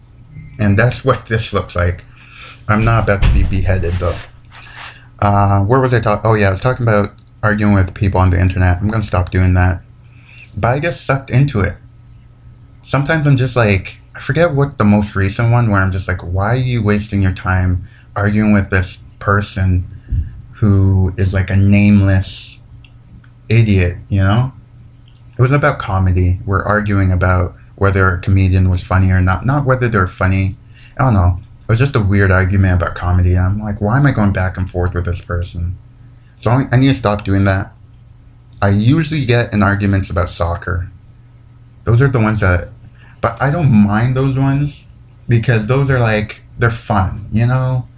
And 0.59 0.79
that's 0.79 1.05
what 1.05 1.27
this 1.27 1.53
looks 1.53 1.77
like. 1.77 2.05
I'm 2.69 2.85
not 2.85 3.05
about 3.05 3.23
to 3.23 3.33
be 3.33 3.43
beheaded 3.43 3.95
though. 3.95 4.17
Uh, 5.19 5.65
where 5.65 5.81
was 5.81 5.95
I 5.95 6.01
talking? 6.01 6.29
Oh 6.29 6.35
yeah, 6.35 6.49
I 6.49 6.53
was 6.53 6.61
talking 6.61 6.87
about 6.87 7.13
arguing 7.43 7.75
with 7.75 7.95
people 7.95 8.21
on 8.21 8.31
the 8.31 8.41
internet. 8.41 8.79
I'm 8.81 8.91
gonna 8.91 9.05
stop 9.05 9.31
doing 9.31 9.55
that. 9.55 9.83
But 10.57 10.69
I 10.69 10.79
get 10.79 10.95
sucked 10.95 11.31
into 11.31 11.61
it. 11.61 11.75
Sometimes 12.85 13.27
I'm 13.27 13.37
just 13.37 13.57
like, 13.57 13.99
I 14.15 14.21
forget 14.21 14.55
what 14.55 14.79
the 14.79 14.85
most 14.85 15.17
recent 15.17 15.51
one 15.51 15.71
where 15.71 15.81
I'm 15.81 15.93
just 15.93 16.09
like, 16.09 16.21
why 16.21 16.53
are 16.53 16.57
you 16.57 16.83
wasting 16.83 17.23
your 17.23 17.35
time 17.35 17.89
arguing 18.15 18.53
with 18.53 18.71
this 18.71 18.99
person 19.19 19.89
who 20.63 21.13
is 21.19 21.35
like 21.35 21.51
a 21.51 21.57
nameless 21.57 22.57
idiot, 23.49 23.97
you 24.09 24.21
know? 24.21 24.53
It 25.37 25.43
was 25.43 25.51
about 25.51 25.81
comedy. 25.81 26.39
We're 26.47 26.63
arguing 26.63 27.11
about 27.11 27.57
whether 27.75 28.07
a 28.07 28.21
comedian 28.21 28.71
was 28.71 28.81
funny 28.81 29.11
or 29.11 29.21
not, 29.21 29.45
not 29.45 29.67
whether 29.67 29.89
they're 29.89 30.07
funny. 30.07 30.57
I 30.97 31.05
don't 31.05 31.15
know. 31.15 31.41
It 31.63 31.69
was 31.69 31.81
just 31.81 31.97
a 31.97 32.01
weird 32.01 32.31
argument 32.31 32.81
about 32.81 32.95
comedy. 32.95 33.37
I'm 33.37 33.59
like, 33.59 33.81
why 33.81 33.97
am 33.97 34.07
I 34.07 34.13
going 34.13 34.33
back 34.33 34.57
and 34.57 34.71
forth 34.71 34.95
with 34.95 35.05
this 35.05 35.21
person? 35.21 35.77
So 36.39 36.53
I 36.53 36.77
need 36.77 36.93
to 36.93 36.99
stop 36.99 37.25
doing 37.25 37.43
that. 37.47 37.73
I 38.61 38.69
usually 38.69 39.27
get 39.27 39.53
in 39.53 39.65
arguments 39.65 40.11
about 40.11 40.31
soccer. 40.31 40.89
Those 41.83 42.01
are 42.01 42.09
the 42.09 42.21
ones 42.21 42.39
that, 42.39 42.69
but 43.21 43.37
I 43.43 43.51
don't 43.51 43.73
mind 43.73 44.17
those 44.17 44.39
ones 44.39 44.85
because 45.27 45.67
those 45.67 45.91
are 45.91 45.99
like, 45.99 46.41
they're 46.61 46.71
fun, 46.71 47.27
you 47.33 47.47
know? 47.47 47.89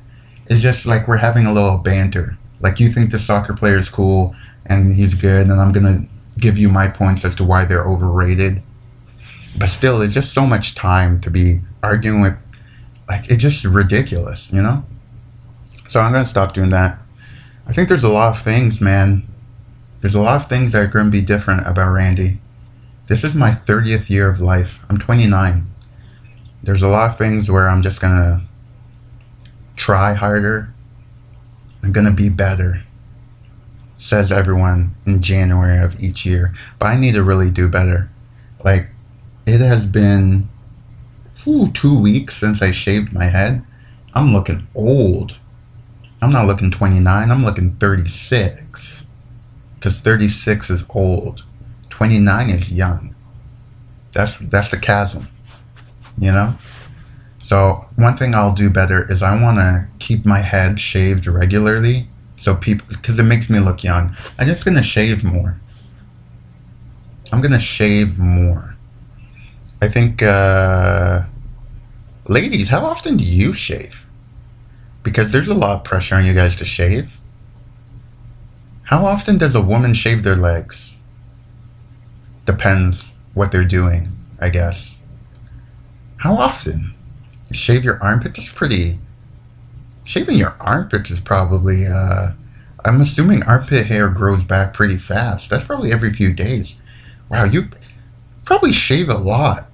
It's 0.47 0.63
just 0.63 0.87
like 0.87 1.07
we're 1.07 1.19
having 1.19 1.45
a 1.45 1.53
little 1.53 1.77
banter. 1.77 2.39
Like 2.65 2.81
you 2.81 2.91
think 2.91 3.13
the 3.13 3.19
soccer 3.19 3.53
player 3.53 3.77
is 3.77 3.91
cool 3.91 4.35
and 4.65 4.95
he's 4.95 5.13
good, 5.13 5.49
and 5.49 5.61
I'm 5.61 5.71
gonna 5.71 6.07
give 6.39 6.57
you 6.57 6.71
my 6.71 6.89
points 6.89 7.23
as 7.25 7.37
to 7.37 7.45
why 7.45 7.67
they're 7.67 7.87
overrated. 7.87 8.63
But 9.59 9.69
still, 9.69 10.01
it's 10.01 10.15
just 10.15 10.33
so 10.33 10.47
much 10.47 10.75
time 10.75 11.21
to 11.21 11.31
be 11.31 11.61
arguing 11.83 12.23
with, 12.23 12.35
like, 13.07 13.31
it's 13.31 13.43
just 13.43 13.65
ridiculous, 13.65 14.51
you 14.51 14.63
know? 14.63 14.83
So 15.91 16.01
I'm 16.01 16.13
gonna 16.13 16.27
stop 16.27 16.55
doing 16.55 16.71
that. 16.71 16.99
I 17.67 17.75
think 17.75 17.91
there's 17.91 18.03
a 18.03 18.09
lot 18.09 18.35
of 18.35 18.43
things, 18.43 18.81
man. 18.81 19.29
There's 20.01 20.15
a 20.15 20.21
lot 20.21 20.41
of 20.41 20.49
things 20.49 20.73
that 20.73 20.83
are 20.83 20.87
gonna 20.87 21.11
be 21.11 21.21
different 21.21 21.67
about 21.67 21.93
Randy. 21.93 22.41
This 23.09 23.25
is 23.25 23.35
my 23.35 23.53
30th 23.53 24.09
year 24.09 24.29
of 24.29 24.41
life. 24.41 24.81
I'm 24.89 24.97
29. 24.97 25.67
There's 26.63 26.83
a 26.83 26.89
lot 26.89 27.11
of 27.11 27.19
things 27.19 27.51
where 27.51 27.69
I'm 27.69 27.83
just 27.83 28.01
gonna 28.01 28.43
try 29.77 30.15
harder. 30.15 30.74
I'm 31.85 31.93
gonna 31.93 32.11
be 32.11 32.31
better 32.31 32.83
says 34.05 34.31
everyone 34.31 34.95
in 35.07 35.23
January 35.23 35.83
of 35.83 35.99
each 35.99 36.27
year. 36.27 36.53
But 36.79 36.87
I 36.87 36.97
need 36.97 37.13
to 37.13 37.23
really 37.23 37.51
do 37.51 37.69
better. 37.69 38.11
Like, 38.63 38.89
it 39.47 39.61
has 39.61 39.87
been 39.87 40.49
whew, 41.43 41.71
two 41.73 41.99
weeks 41.99 42.37
since 42.37 42.61
I 42.61 42.71
shaved 42.71 43.15
my 43.15 43.25
head. 43.25 43.65
I'm 44.15 44.33
looking 44.33 44.67
old. 44.75 45.37
I'm 46.21 46.31
not 46.31 46.47
looking 46.47 46.71
29, 46.71 47.31
I'm 47.31 47.45
looking 47.45 47.77
36. 47.77 49.05
Because 49.75 50.01
36 50.01 50.71
is 50.71 50.85
old. 50.91 51.43
29 51.89 52.51
is 52.51 52.71
young. 52.71 53.15
That's 54.13 54.37
that's 54.39 54.69
the 54.69 54.79
chasm. 54.79 55.29
You 56.19 56.33
know? 56.33 56.59
So 57.45 57.85
one 57.97 58.17
thing 58.17 58.35
I'll 58.35 58.55
do 58.55 58.71
better 58.71 59.07
is 59.13 59.23
I 59.23 59.39
want 59.39 59.59
to 59.59 59.87
keep 59.99 60.25
my 60.25 60.41
head 60.41 60.81
shaved 60.81 61.27
regularly 61.27 62.09
so 62.39 62.55
people, 62.55 62.87
because 62.89 63.19
it 63.19 63.25
makes 63.25 63.51
me 63.51 63.59
look 63.59 63.85
young. 63.85 64.17
I'm 64.39 64.47
just 64.47 64.65
gonna 64.65 64.83
shave 64.83 65.23
more. 65.23 65.61
I'm 67.31 67.43
gonna 67.43 67.61
shave 67.61 68.19
more. 68.19 68.75
I 69.83 69.91
think, 69.91 70.23
uh, 70.23 71.25
ladies, 72.29 72.71
how 72.71 72.87
often 72.87 73.19
do 73.19 73.25
you 73.25 73.53
shave? 73.53 74.07
Because 75.03 75.31
there's 75.31 75.49
a 75.49 75.53
lot 75.53 75.77
of 75.77 75.85
pressure 75.85 76.15
on 76.15 76.25
you 76.25 76.33
guys 76.33 76.57
to 76.57 76.65
shave. 76.65 77.21
How 78.85 79.05
often 79.05 79.37
does 79.37 79.55
a 79.55 79.61
woman 79.61 79.93
shave 79.93 80.23
their 80.23 80.37
legs? 80.37 80.97
Depends 82.47 83.13
what 83.35 83.53
they're 83.53 83.67
doing, 83.67 84.11
I 84.41 84.49
guess. 84.49 84.97
How 86.17 86.37
often? 86.37 86.95
Shave 87.55 87.85
your 87.85 88.03
armpits 88.03 88.39
is 88.39 88.49
pretty 88.49 88.99
shaving 90.05 90.37
your 90.37 90.55
armpits 90.61 91.11
is 91.11 91.21
probably 91.21 91.87
uh, 91.87 92.31
I'm 92.85 93.01
assuming 93.01 93.43
armpit 93.45 93.87
hair 93.87 94.09
grows 94.09 94.45
back 94.45 94.75
pretty 94.75 94.99
fast. 94.99 95.51
That's 95.51 95.65
probably 95.65 95.93
every 95.93 96.13
few 96.13 96.33
days. 96.33 96.77
Wow, 97.31 97.45
you 97.45 97.69
probably 98.45 98.73
shave 98.73 99.09
a 99.09 99.17
lot. 99.17 99.71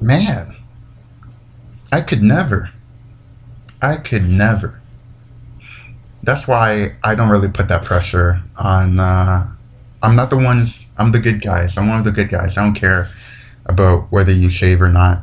Man, 0.00 0.56
I 1.92 2.00
could 2.00 2.22
never. 2.22 2.70
I 3.80 3.96
could 3.96 4.28
never. 4.28 4.80
That's 6.22 6.48
why 6.48 6.96
I 7.04 7.14
don't 7.14 7.28
really 7.28 7.48
put 7.48 7.68
that 7.68 7.84
pressure 7.84 8.42
on. 8.56 8.98
Uh, 8.98 9.48
I'm 10.02 10.16
not 10.16 10.30
the 10.30 10.36
ones. 10.36 10.84
I'm 10.98 11.12
the 11.12 11.20
good 11.20 11.40
guys. 11.40 11.78
I'm 11.78 11.88
one 11.88 11.98
of 11.98 12.04
the 12.04 12.10
good 12.10 12.30
guys. 12.30 12.58
I 12.58 12.64
don't 12.64 12.74
care 12.74 13.08
about 13.66 14.10
whether 14.10 14.32
you 14.32 14.50
shave 14.50 14.82
or 14.82 14.88
not. 14.88 15.22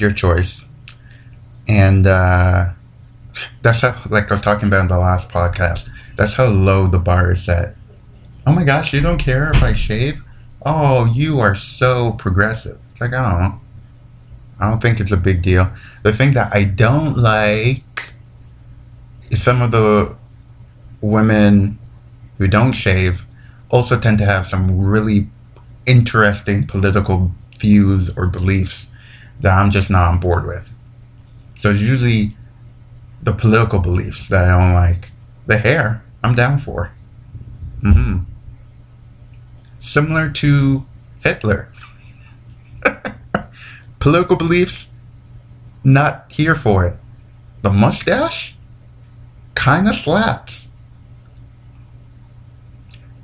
Your 0.00 0.12
choice. 0.12 0.62
And 1.68 2.06
uh, 2.06 2.70
that's 3.62 3.80
how, 3.80 4.00
like 4.10 4.30
I 4.30 4.34
was 4.34 4.42
talking 4.42 4.68
about 4.68 4.82
in 4.82 4.88
the 4.88 4.98
last 4.98 5.28
podcast. 5.28 5.88
That's 6.16 6.34
how 6.34 6.46
low 6.46 6.86
the 6.86 6.98
bar 6.98 7.32
is 7.32 7.44
set. 7.44 7.76
Oh 8.46 8.52
my 8.52 8.64
gosh, 8.64 8.92
you 8.92 9.00
don't 9.00 9.18
care 9.18 9.50
if 9.52 9.62
I 9.62 9.74
shave? 9.74 10.22
Oh, 10.64 11.04
you 11.06 11.40
are 11.40 11.56
so 11.56 12.12
progressive. 12.12 12.78
It's 12.92 13.00
like, 13.00 13.12
I 13.12 13.40
don't. 13.40 13.60
I 14.60 14.70
don't 14.70 14.80
think 14.80 15.00
it's 15.00 15.12
a 15.12 15.16
big 15.16 15.42
deal. 15.42 15.70
The 16.04 16.12
thing 16.12 16.34
that 16.34 16.54
I 16.54 16.64
don't 16.64 17.16
like 17.16 18.12
is 19.30 19.42
some 19.42 19.60
of 19.60 19.70
the 19.72 20.14
women 21.00 21.78
who 22.38 22.46
don't 22.46 22.72
shave 22.72 23.24
also 23.70 23.98
tend 23.98 24.18
to 24.18 24.24
have 24.24 24.46
some 24.46 24.84
really 24.84 25.28
interesting 25.86 26.66
political 26.66 27.32
views 27.58 28.10
or 28.16 28.26
beliefs 28.26 28.88
that 29.42 29.52
I'm 29.52 29.70
just 29.70 29.90
not 29.90 30.08
on 30.08 30.20
board 30.20 30.46
with. 30.46 30.68
So 31.58 31.70
it's 31.70 31.80
usually 31.80 32.34
the 33.22 33.32
political 33.32 33.78
beliefs 33.78 34.28
that 34.28 34.44
I 34.44 34.58
don't 34.58 34.74
like. 34.74 35.10
The 35.46 35.58
hair, 35.58 36.02
I'm 36.24 36.34
down 36.34 36.58
for. 36.58 36.92
Mm-hmm. 37.82 38.20
Similar 39.80 40.30
to 40.30 40.86
Hitler. 41.22 41.68
political 43.98 44.36
beliefs, 44.36 44.86
not 45.84 46.30
here 46.30 46.54
for 46.54 46.86
it. 46.86 46.96
The 47.62 47.70
mustache, 47.70 48.56
kind 49.54 49.88
of 49.88 49.94
slaps. 49.94 50.68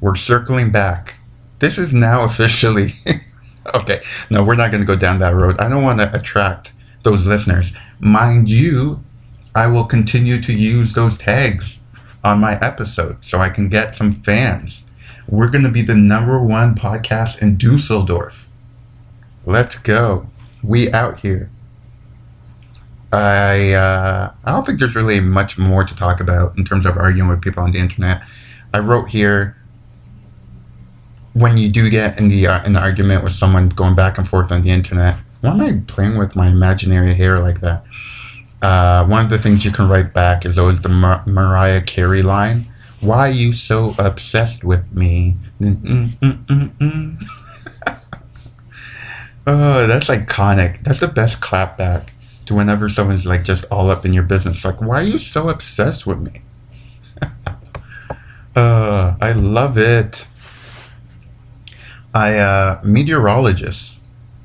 We're 0.01 0.17
circling 0.17 0.71
back. 0.71 1.17
This 1.59 1.79
is 1.79 1.93
now 1.93 2.23
officially. 2.25 2.95
Okay, 3.75 4.03
no, 4.31 4.43
we're 4.43 4.55
not 4.55 4.71
going 4.71 4.83
to 4.83 4.87
go 4.87 4.97
down 4.97 5.19
that 5.21 5.35
road. 5.35 5.59
I 5.59 5.69
don't 5.69 5.83
want 5.83 5.99
to 6.01 6.15
attract 6.15 6.73
those 7.03 7.27
listeners. 7.27 7.73
Mind 8.01 8.51
you, 8.51 9.03
I 9.55 9.67
will 9.67 9.85
continue 9.85 10.41
to 10.43 10.53
use 10.53 10.95
those 10.95 11.19
tags 11.19 11.81
on 12.25 12.41
my 12.41 12.59
episode 12.61 13.25
so 13.25 13.41
I 13.41 13.51
can 13.51 13.69
get 13.69 13.95
some 13.95 14.13
fans. 14.13 14.83
We're 15.29 15.51
going 15.51 15.65
to 15.65 15.71
be 15.71 15.83
the 15.83 15.95
number 15.95 16.43
one 16.43 16.75
podcast 16.75 17.41
in 17.43 17.59
Dusseldorf. 17.59 18.49
Let's 19.47 19.77
go. 19.79 20.29
We 20.63 20.91
out 20.93 21.21
here. 21.21 21.51
I 23.13 23.73
uh, 23.73 24.33
I 24.45 24.53
don't 24.53 24.67
think 24.67 24.79
there's 24.79 24.95
really 24.95 25.21
much 25.21 25.59
more 25.59 25.85
to 25.85 25.95
talk 25.95 26.21
about 26.21 26.57
in 26.59 26.65
terms 26.65 26.85
of 26.85 26.97
arguing 26.97 27.29
with 27.29 27.41
people 27.41 27.63
on 27.63 27.73
the 27.73 27.79
internet. 27.79 28.23
I 28.75 28.81
wrote 28.81 29.09
here 29.09 29.57
when 31.39 31.57
you 31.57 31.69
do 31.69 31.91
get 31.91 32.19
in 32.19 32.29
the 32.29 32.47
uh, 32.47 32.65
in 32.65 32.73
the 32.73 32.81
argument 32.81 33.25
with 33.25 33.33
someone 33.33 33.69
going 33.69 33.95
back 33.95 34.19
and 34.19 34.29
forth 34.29 34.53
on 34.53 34.63
the 34.63 34.71
internet. 34.71 35.17
Why 35.41 35.51
am 35.51 35.61
I 35.61 35.81
playing 35.87 36.19
with 36.19 36.35
my 36.35 36.49
imaginary 36.49 37.15
hair 37.15 37.39
like 37.39 37.61
that? 37.61 37.85
uh, 38.63 39.07
one 39.07 39.25
of 39.25 39.31
the 39.31 39.39
things 39.39 39.65
you 39.65 39.71
can 39.71 39.89
write 39.89 40.13
back 40.13 40.45
is 40.45 40.59
always 40.59 40.81
the 40.81 40.89
Mar- 40.89 41.23
Mariah 41.27 41.83
Carey 41.83 42.23
line. 42.23 42.67
Why 43.01 43.29
are 43.29 43.33
you 43.33 43.55
so 43.55 43.95
obsessed 43.99 44.65
with 44.65 44.93
me? 44.93 45.37
oh, 45.61 45.69
that's 49.47 50.09
iconic. 50.09 50.83
That's 50.83 50.99
the 50.99 51.09
best 51.09 51.41
clapback 51.41 52.09
to 52.47 52.55
whenever 52.55 52.91
someone's 52.91 53.27
like 53.27 53.45
just 53.45 53.65
all 53.71 53.91
up 53.91 54.05
in 54.05 54.13
your 54.13 54.25
business. 54.25 54.65
Like, 54.65 54.81
why 54.81 55.03
are 55.03 55.05
you 55.05 55.19
so 55.19 55.49
obsessed 55.49 56.07
with 56.07 56.19
me? 56.19 56.43
uh, 58.57 59.15
I 59.21 59.33
love 59.33 59.79
it. 59.79 60.27
I 62.15 62.39
uh, 62.39 62.81
meteorologist. 62.85 63.99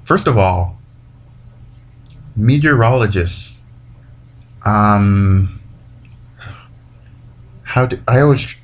First 0.04 0.28
of 0.28 0.38
all, 0.38 0.78
meteorologists 2.36 3.54
um, 4.66 5.60
how 7.64 7.86
do 7.86 8.00
I 8.08 8.22
always? 8.22 8.56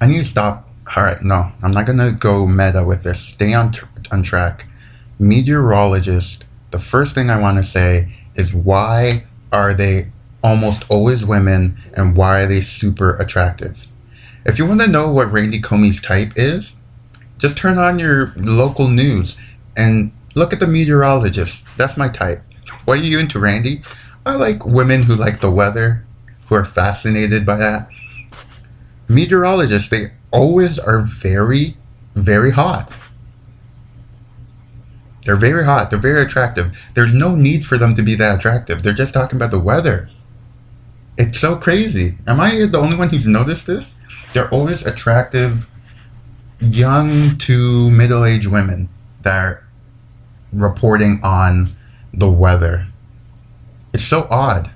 I 0.00 0.06
need 0.06 0.18
to 0.18 0.24
stop. 0.24 0.68
All 0.96 1.02
right, 1.02 1.22
no, 1.22 1.52
I'm 1.62 1.72
not 1.72 1.86
gonna 1.86 2.12
go 2.12 2.46
meta 2.46 2.84
with 2.84 3.02
this. 3.02 3.20
Stay 3.20 3.52
on 3.52 3.74
on 4.10 4.22
track. 4.22 4.66
Meteorologist. 5.18 6.44
The 6.70 6.78
first 6.78 7.14
thing 7.14 7.30
I 7.30 7.40
want 7.40 7.58
to 7.58 7.64
say 7.64 8.14
is 8.34 8.54
why 8.54 9.24
are 9.52 9.74
they 9.74 10.10
almost 10.44 10.84
always 10.88 11.24
women 11.24 11.78
and 11.94 12.16
why 12.16 12.42
are 12.42 12.46
they 12.46 12.60
super 12.60 13.16
attractive? 13.16 13.88
If 14.44 14.58
you 14.58 14.66
want 14.66 14.80
to 14.80 14.86
know 14.86 15.10
what 15.10 15.32
Randy 15.32 15.60
Comey's 15.60 16.00
type 16.00 16.32
is, 16.36 16.72
just 17.38 17.56
turn 17.56 17.78
on 17.78 17.98
your 17.98 18.32
local 18.36 18.88
news 18.88 19.36
and 19.76 20.12
look 20.34 20.52
at 20.52 20.60
the 20.60 20.66
meteorologist. 20.66 21.62
That's 21.76 21.96
my 21.96 22.08
type. 22.08 22.42
What 22.84 22.98
are 22.98 23.02
you 23.02 23.18
into, 23.18 23.38
Randy? 23.38 23.82
I 24.26 24.34
like 24.34 24.66
women 24.66 25.04
who 25.04 25.14
like 25.14 25.40
the 25.40 25.50
weather, 25.50 26.04
who 26.46 26.54
are 26.54 26.64
fascinated 26.64 27.46
by 27.46 27.56
that. 27.56 27.88
Meteorologists, 29.08 29.88
they 29.88 30.12
always 30.30 30.78
are 30.78 31.00
very, 31.00 31.76
very 32.14 32.50
hot. 32.50 32.92
They're 35.24 35.36
very 35.36 35.64
hot. 35.64 35.90
They're 35.90 35.98
very 35.98 36.22
attractive. 36.22 36.76
There's 36.94 37.12
no 37.12 37.34
need 37.34 37.64
for 37.66 37.78
them 37.78 37.94
to 37.96 38.02
be 38.02 38.14
that 38.16 38.38
attractive. 38.38 38.82
They're 38.82 38.94
just 38.94 39.14
talking 39.14 39.36
about 39.36 39.50
the 39.50 39.58
weather. 39.58 40.10
It's 41.16 41.38
so 41.38 41.56
crazy. 41.56 42.16
Am 42.26 42.40
I 42.40 42.66
the 42.66 42.78
only 42.78 42.96
one 42.96 43.10
who's 43.10 43.26
noticed 43.26 43.66
this? 43.66 43.96
They're 44.32 44.48
always 44.50 44.82
attractive, 44.86 45.68
young 46.60 47.38
to 47.38 47.90
middle 47.90 48.24
aged 48.24 48.48
women 48.48 48.88
that 49.22 49.36
are 49.36 49.64
reporting 50.52 51.20
on 51.22 51.70
the 52.12 52.28
weather. 52.28 52.86
It's 53.92 54.04
so 54.04 54.26
odd. 54.30 54.70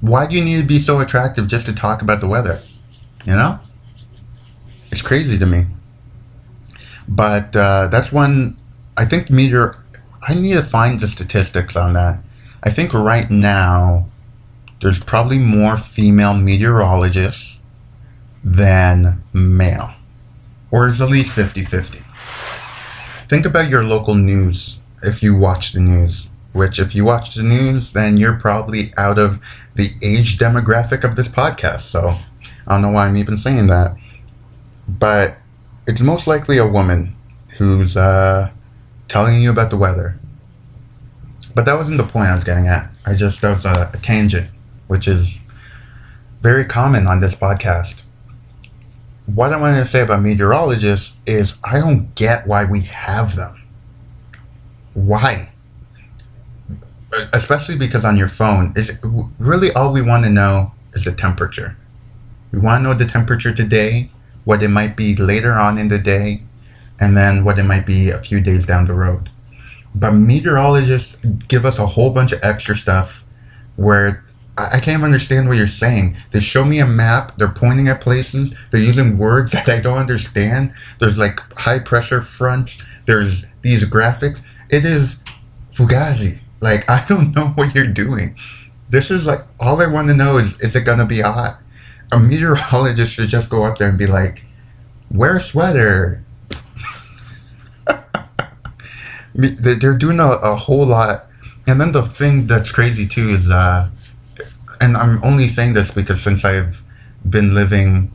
Why 0.00 0.26
do 0.26 0.34
you 0.34 0.44
need 0.44 0.60
to 0.60 0.66
be 0.66 0.78
so 0.78 1.00
attractive 1.00 1.48
just 1.48 1.66
to 1.66 1.74
talk 1.74 2.02
about 2.02 2.20
the 2.20 2.28
weather? 2.28 2.60
You 3.24 3.34
know? 3.34 3.58
It's 4.90 5.02
crazy 5.02 5.38
to 5.38 5.46
me. 5.46 5.66
But 7.08 7.54
uh, 7.54 7.88
that's 7.88 8.10
one. 8.10 8.56
I 8.96 9.04
think 9.04 9.30
meteor. 9.30 9.76
I 10.22 10.34
need 10.34 10.54
to 10.54 10.62
find 10.62 11.00
the 11.00 11.08
statistics 11.08 11.76
on 11.76 11.94
that. 11.94 12.18
I 12.62 12.70
think 12.70 12.92
right 12.92 13.30
now 13.30 14.06
there's 14.80 14.98
probably 14.98 15.38
more 15.38 15.76
female 15.76 16.34
meteorologists 16.34 17.58
than 18.42 19.22
male, 19.32 19.92
or 20.70 20.88
is 20.88 21.00
at 21.00 21.10
least 21.10 21.32
50 21.32 21.64
50. 21.64 22.00
Think 23.28 23.46
about 23.46 23.68
your 23.68 23.84
local 23.84 24.14
news 24.14 24.80
if 25.02 25.22
you 25.22 25.36
watch 25.36 25.72
the 25.72 25.80
news, 25.80 26.28
which, 26.52 26.78
if 26.78 26.94
you 26.94 27.04
watch 27.04 27.34
the 27.34 27.42
news, 27.42 27.92
then 27.92 28.16
you're 28.16 28.38
probably 28.38 28.92
out 28.96 29.18
of 29.18 29.40
the 29.76 29.90
age 30.02 30.38
demographic 30.38 31.04
of 31.04 31.16
this 31.16 31.28
podcast. 31.28 31.82
So 31.82 32.08
I 32.66 32.74
don't 32.74 32.82
know 32.82 32.90
why 32.90 33.06
I'm 33.06 33.16
even 33.16 33.38
saying 33.38 33.68
that. 33.68 33.96
But 34.88 35.36
it's 35.86 36.00
most 36.00 36.26
likely 36.26 36.58
a 36.58 36.66
woman 36.66 37.14
who's 37.56 37.96
uh, 37.96 38.50
telling 39.08 39.40
you 39.42 39.50
about 39.50 39.70
the 39.70 39.76
weather. 39.76 40.18
But 41.54 41.64
that 41.64 41.74
wasn't 41.74 41.98
the 41.98 42.06
point 42.06 42.28
I 42.28 42.34
was 42.34 42.44
getting 42.44 42.68
at. 42.68 42.90
I 43.06 43.14
just, 43.14 43.40
that 43.42 43.50
was 43.50 43.64
a, 43.64 43.90
a 43.92 43.98
tangent, 43.98 44.50
which 44.88 45.08
is 45.08 45.38
very 46.42 46.64
common 46.64 47.06
on 47.06 47.20
this 47.20 47.34
podcast. 47.34 48.02
What 49.26 49.52
I 49.52 49.60
wanted 49.60 49.84
to 49.84 49.86
say 49.86 50.00
about 50.00 50.22
meteorologists 50.22 51.16
is 51.26 51.54
I 51.62 51.78
don't 51.78 52.14
get 52.14 52.46
why 52.46 52.64
we 52.64 52.82
have 52.82 53.36
them. 53.36 53.62
Why? 54.94 55.50
Especially 57.32 57.76
because 57.76 58.04
on 58.04 58.16
your 58.16 58.28
phone, 58.28 58.72
is 58.76 58.90
really 59.38 59.72
all 59.72 59.92
we 59.92 60.02
want 60.02 60.24
to 60.24 60.30
know 60.30 60.72
is 60.94 61.04
the 61.04 61.12
temperature. 61.12 61.76
We 62.52 62.58
want 62.58 62.82
to 62.82 62.88
know 62.88 62.98
the 62.98 63.06
temperature 63.06 63.54
today, 63.54 64.10
what 64.44 64.62
it 64.62 64.68
might 64.68 64.96
be 64.96 65.14
later 65.14 65.52
on 65.52 65.78
in 65.78 65.88
the 65.88 65.98
day, 65.98 66.42
and 66.98 67.16
then 67.16 67.44
what 67.44 67.58
it 67.58 67.64
might 67.64 67.86
be 67.86 68.10
a 68.10 68.18
few 68.22 68.40
days 68.40 68.66
down 68.66 68.86
the 68.86 68.94
road. 68.94 69.30
But 69.94 70.12
meteorologists 70.12 71.16
give 71.48 71.64
us 71.64 71.78
a 71.78 71.86
whole 71.86 72.10
bunch 72.10 72.32
of 72.32 72.40
extra 72.42 72.76
stuff 72.76 73.24
where 73.76 74.24
I 74.72 74.80
can't 74.80 75.02
understand 75.02 75.48
what 75.48 75.56
you're 75.56 75.68
saying. 75.68 76.16
They 76.32 76.40
show 76.40 76.64
me 76.64 76.80
a 76.80 76.86
map, 76.86 77.36
they're 77.38 77.48
pointing 77.48 77.88
at 77.88 78.00
places, 78.00 78.52
they're 78.70 78.80
using 78.80 79.18
words 79.18 79.52
that 79.52 79.68
I 79.68 79.80
don't 79.80 79.98
understand. 79.98 80.72
There's 80.98 81.18
like 81.18 81.40
high 81.54 81.78
pressure 81.78 82.22
fronts, 82.22 82.80
there's 83.06 83.44
these 83.62 83.84
graphics. 83.84 84.40
It 84.68 84.84
is 84.84 85.20
fugazi. 85.72 86.38
Like, 86.60 86.88
I 86.96 87.04
don't 87.06 87.34
know 87.34 87.48
what 87.48 87.74
you're 87.74 87.86
doing. 87.86 88.36
This 88.88 89.10
is 89.10 89.24
like, 89.24 89.44
all 89.58 89.80
I 89.80 89.86
want 89.86 90.08
to 90.08 90.14
know 90.14 90.38
is, 90.38 90.58
is 90.60 90.74
it 90.74 90.82
going 90.82 90.98
to 90.98 91.06
be 91.06 91.20
hot? 91.20 91.60
A 92.12 92.18
meteorologist 92.18 93.14
should 93.14 93.28
just 93.28 93.48
go 93.48 93.62
up 93.64 93.78
there 93.78 93.88
and 93.88 93.98
be 93.98 94.06
like, 94.06 94.42
wear 95.10 95.36
a 95.36 95.40
sweater, 95.40 96.24
they're 99.34 99.96
doing 99.96 100.20
a, 100.20 100.26
a 100.26 100.56
whole 100.56 100.86
lot. 100.86 101.26
And 101.66 101.80
then 101.80 101.92
the 101.92 102.04
thing 102.04 102.46
that's 102.46 102.72
crazy 102.72 103.06
too 103.06 103.34
is, 103.34 103.48
uh, 103.48 103.88
and 104.80 104.96
I'm 104.96 105.22
only 105.22 105.48
saying 105.48 105.74
this 105.74 105.90
because 105.90 106.22
since 106.22 106.44
I've 106.44 106.82
been 107.28 107.54
living, 107.54 108.12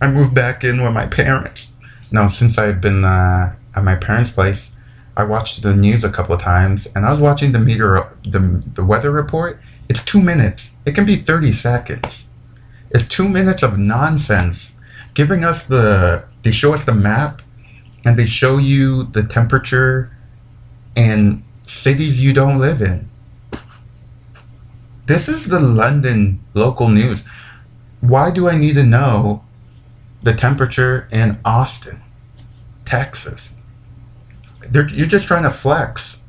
I 0.00 0.10
moved 0.10 0.34
back 0.34 0.64
in 0.64 0.82
with 0.82 0.92
my 0.92 1.06
parents. 1.06 1.70
Now, 2.10 2.28
since 2.28 2.58
I've 2.58 2.80
been 2.80 3.04
uh, 3.04 3.54
at 3.74 3.84
my 3.84 3.94
parents' 3.94 4.30
place, 4.30 4.70
I 5.16 5.24
watched 5.24 5.62
the 5.62 5.74
news 5.74 6.04
a 6.04 6.10
couple 6.10 6.34
of 6.34 6.40
times, 6.40 6.86
and 6.94 7.06
I 7.06 7.12
was 7.12 7.20
watching 7.20 7.52
the 7.52 7.58
meter, 7.58 8.08
the 8.24 8.62
the 8.74 8.84
weather 8.84 9.10
report. 9.10 9.60
It's 9.88 10.02
two 10.04 10.20
minutes. 10.20 10.66
It 10.86 10.94
can 10.94 11.06
be 11.06 11.16
thirty 11.16 11.52
seconds. 11.52 12.24
It's 12.90 13.08
two 13.08 13.28
minutes 13.28 13.62
of 13.62 13.78
nonsense, 13.78 14.70
giving 15.14 15.44
us 15.44 15.66
the. 15.66 16.24
They 16.44 16.52
show 16.52 16.74
us 16.74 16.84
the 16.84 16.94
map, 16.94 17.42
and 18.04 18.18
they 18.18 18.26
show 18.26 18.58
you 18.58 19.04
the 19.04 19.22
temperature 19.22 20.10
in 20.96 21.44
cities 21.66 22.22
you 22.22 22.32
don't 22.32 22.58
live 22.58 22.82
in. 22.82 23.08
This 25.12 25.28
is 25.28 25.44
the 25.44 25.60
London 25.60 26.42
local 26.54 26.88
news. 26.88 27.22
Why 28.00 28.30
do 28.30 28.48
I 28.48 28.56
need 28.56 28.76
to 28.76 28.82
know 28.82 29.44
the 30.22 30.32
temperature 30.32 31.06
in 31.12 31.38
Austin, 31.44 32.00
Texas? 32.86 33.52
They're, 34.70 34.88
you're 34.88 35.06
just 35.06 35.26
trying 35.26 35.42
to 35.42 35.50
flex. 35.50 36.22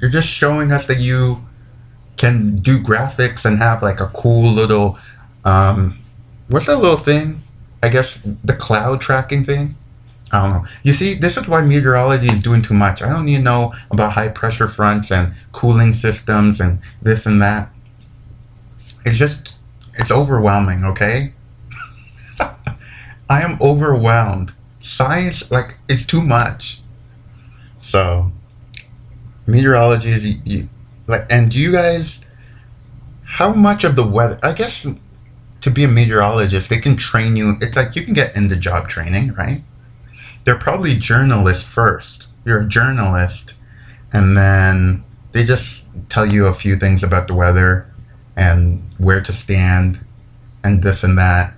You're 0.00 0.08
just 0.08 0.28
showing 0.28 0.70
us 0.70 0.86
that 0.86 1.00
you 1.00 1.44
can 2.16 2.54
do 2.54 2.80
graphics 2.80 3.44
and 3.44 3.58
have 3.58 3.82
like 3.82 3.98
a 3.98 4.06
cool 4.14 4.52
little, 4.52 5.00
um, 5.44 5.98
what's 6.46 6.66
that 6.66 6.76
little 6.76 6.98
thing? 6.98 7.42
I 7.82 7.88
guess 7.88 8.20
the 8.44 8.54
cloud 8.54 9.00
tracking 9.00 9.44
thing. 9.44 9.74
I 10.30 10.42
don't 10.42 10.62
know. 10.62 10.68
You 10.84 10.94
see, 10.94 11.14
this 11.14 11.36
is 11.36 11.48
why 11.48 11.60
meteorology 11.62 12.28
is 12.28 12.40
doing 12.40 12.62
too 12.62 12.74
much. 12.74 13.02
I 13.02 13.08
don't 13.08 13.24
need 13.24 13.38
to 13.38 13.42
know 13.42 13.74
about 13.90 14.12
high 14.12 14.28
pressure 14.28 14.68
fronts 14.68 15.10
and 15.10 15.34
cooling 15.50 15.92
systems 15.92 16.60
and 16.60 16.78
this 17.02 17.26
and 17.26 17.42
that. 17.42 17.68
It's 19.04 19.16
just, 19.16 19.56
it's 19.94 20.10
overwhelming, 20.10 20.84
okay? 20.84 21.32
I 22.38 23.42
am 23.42 23.58
overwhelmed. 23.60 24.52
Science, 24.80 25.50
like, 25.50 25.76
it's 25.88 26.04
too 26.04 26.22
much. 26.22 26.80
So, 27.80 28.30
meteorology 29.46 30.10
is, 30.10 30.46
you, 30.46 30.68
like, 31.06 31.26
and 31.30 31.54
you 31.54 31.72
guys, 31.72 32.20
how 33.24 33.52
much 33.52 33.84
of 33.84 33.96
the 33.96 34.06
weather, 34.06 34.38
I 34.42 34.52
guess 34.52 34.86
to 35.62 35.70
be 35.70 35.84
a 35.84 35.88
meteorologist, 35.88 36.68
they 36.68 36.80
can 36.80 36.96
train 36.96 37.36
you. 37.36 37.56
It's 37.60 37.76
like 37.76 37.94
you 37.94 38.04
can 38.04 38.14
get 38.14 38.34
into 38.36 38.56
job 38.56 38.88
training, 38.88 39.32
right? 39.34 39.62
they're 40.44 40.58
probably 40.58 40.96
journalists 40.96 41.64
first. 41.64 42.28
You're 42.44 42.62
a 42.62 42.68
journalist, 42.68 43.54
and 44.12 44.36
then 44.36 45.04
they 45.32 45.44
just 45.44 45.84
tell 46.08 46.26
you 46.26 46.46
a 46.46 46.54
few 46.54 46.76
things 46.76 47.02
about 47.02 47.28
the 47.28 47.34
weather 47.34 47.91
and 48.36 48.82
where 48.98 49.20
to 49.22 49.32
stand 49.32 50.00
and 50.64 50.82
this 50.82 51.04
and 51.04 51.18
that, 51.18 51.54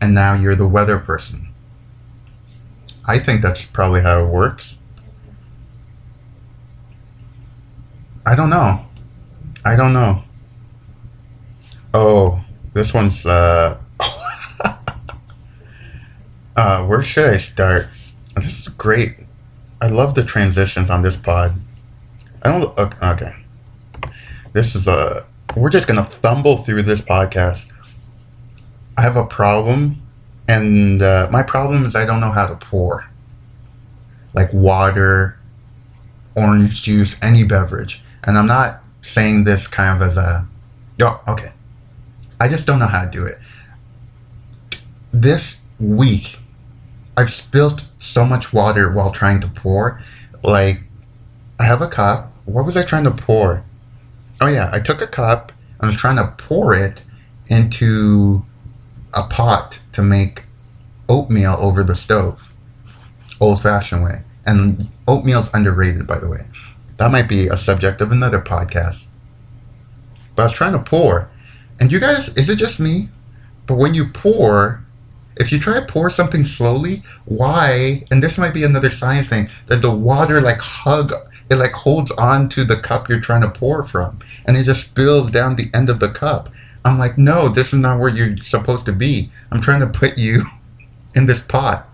and 0.00 0.14
now 0.14 0.34
you're 0.34 0.56
the 0.56 0.66
weather 0.66 0.98
person. 0.98 1.48
I 3.04 3.18
think 3.18 3.42
that's 3.42 3.64
probably 3.64 4.02
how 4.02 4.24
it 4.24 4.28
works. 4.28 4.76
I 8.26 8.34
don't 8.34 8.50
know. 8.50 8.84
I 9.64 9.76
don't 9.76 9.92
know. 9.94 10.22
Oh, 11.94 12.44
this 12.74 12.92
one's 12.92 13.24
uh 13.24 13.78
uh 16.56 16.86
where 16.86 17.02
should 17.02 17.30
I 17.30 17.38
start? 17.38 17.88
This 18.36 18.60
is 18.60 18.68
great. 18.68 19.16
I 19.80 19.88
love 19.88 20.14
the 20.14 20.24
transitions 20.24 20.90
on 20.90 21.02
this 21.02 21.16
pod. 21.16 21.54
I 22.42 22.50
don't. 22.50 22.78
Okay. 22.78 23.34
This 24.52 24.74
is 24.74 24.86
a. 24.86 25.26
We're 25.56 25.70
just 25.70 25.86
gonna 25.86 26.04
fumble 26.04 26.58
through 26.58 26.82
this 26.84 27.00
podcast. 27.00 27.64
I 28.96 29.02
have 29.02 29.16
a 29.16 29.26
problem, 29.26 30.02
and 30.46 31.02
uh, 31.02 31.28
my 31.30 31.42
problem 31.42 31.84
is 31.86 31.94
I 31.94 32.04
don't 32.04 32.20
know 32.20 32.30
how 32.30 32.46
to 32.46 32.54
pour. 32.54 33.08
Like 34.34 34.52
water, 34.52 35.38
orange 36.36 36.82
juice, 36.82 37.16
any 37.22 37.44
beverage. 37.44 38.02
And 38.24 38.36
I'm 38.38 38.46
not 38.46 38.82
saying 39.02 39.44
this 39.44 39.66
kind 39.66 40.00
of 40.02 40.10
as 40.10 40.16
a. 40.16 40.46
Oh, 41.00 41.20
okay. 41.28 41.52
I 42.40 42.48
just 42.48 42.66
don't 42.66 42.78
know 42.78 42.86
how 42.86 43.04
to 43.04 43.10
do 43.10 43.24
it. 43.24 43.38
This 45.12 45.58
week, 45.80 46.38
I've 47.16 47.30
spilled 47.30 47.88
so 47.98 48.24
much 48.24 48.52
water 48.52 48.92
while 48.92 49.10
trying 49.10 49.40
to 49.40 49.48
pour. 49.48 50.00
Like, 50.44 50.82
I 51.58 51.64
have 51.64 51.82
a 51.82 51.88
cup. 51.88 52.32
What 52.44 52.64
was 52.64 52.76
I 52.76 52.84
trying 52.84 53.04
to 53.04 53.10
pour? 53.10 53.64
Oh 54.40 54.46
yeah, 54.46 54.70
I 54.72 54.80
took 54.80 55.00
a 55.00 55.06
cup. 55.06 55.52
I 55.80 55.86
was 55.86 55.96
trying 55.96 56.16
to 56.16 56.34
pour 56.38 56.74
it 56.74 57.00
into 57.48 58.44
a 59.14 59.24
pot 59.24 59.80
to 59.92 60.02
make 60.02 60.44
oatmeal 61.08 61.56
over 61.58 61.82
the 61.82 61.94
stove, 61.94 62.52
old 63.40 63.62
fashioned 63.62 64.04
way. 64.04 64.22
And 64.46 64.88
oatmeal's 65.06 65.50
underrated, 65.52 66.06
by 66.06 66.18
the 66.18 66.28
way. 66.28 66.46
That 66.98 67.12
might 67.12 67.28
be 67.28 67.46
a 67.48 67.56
subject 67.56 68.00
of 68.00 68.12
another 68.12 68.40
podcast. 68.40 69.04
But 70.34 70.42
I 70.42 70.46
was 70.46 70.54
trying 70.54 70.72
to 70.72 70.78
pour. 70.78 71.30
And 71.80 71.92
you 71.92 72.00
guys, 72.00 72.28
is 72.30 72.48
it 72.48 72.56
just 72.56 72.80
me? 72.80 73.08
But 73.66 73.76
when 73.76 73.94
you 73.94 74.08
pour, 74.08 74.84
if 75.36 75.52
you 75.52 75.60
try 75.60 75.78
to 75.78 75.86
pour 75.86 76.10
something 76.10 76.44
slowly, 76.44 77.02
why, 77.26 78.04
and 78.10 78.22
this 78.22 78.38
might 78.38 78.54
be 78.54 78.64
another 78.64 78.90
science 78.90 79.28
thing, 79.28 79.48
that 79.66 79.82
the 79.82 79.94
water 79.94 80.40
like 80.40 80.58
hug, 80.58 81.12
it 81.50 81.56
like 81.56 81.72
holds 81.72 82.10
on 82.12 82.48
to 82.50 82.64
the 82.64 82.80
cup 82.80 83.08
you're 83.08 83.20
trying 83.20 83.42
to 83.42 83.50
pour 83.50 83.84
from. 83.84 84.20
And 84.44 84.56
it 84.56 84.64
just 84.64 84.82
spills 84.82 85.30
down 85.30 85.56
the 85.56 85.70
end 85.72 85.88
of 85.88 86.00
the 86.00 86.10
cup. 86.10 86.50
I'm 86.84 86.98
like, 86.98 87.18
no, 87.18 87.48
this 87.48 87.68
is 87.68 87.80
not 87.80 87.98
where 87.98 88.08
you're 88.08 88.36
supposed 88.38 88.86
to 88.86 88.92
be. 88.92 89.30
I'm 89.50 89.60
trying 89.60 89.80
to 89.80 89.86
put 89.86 90.18
you 90.18 90.44
in 91.14 91.26
this 91.26 91.40
pot. 91.40 91.88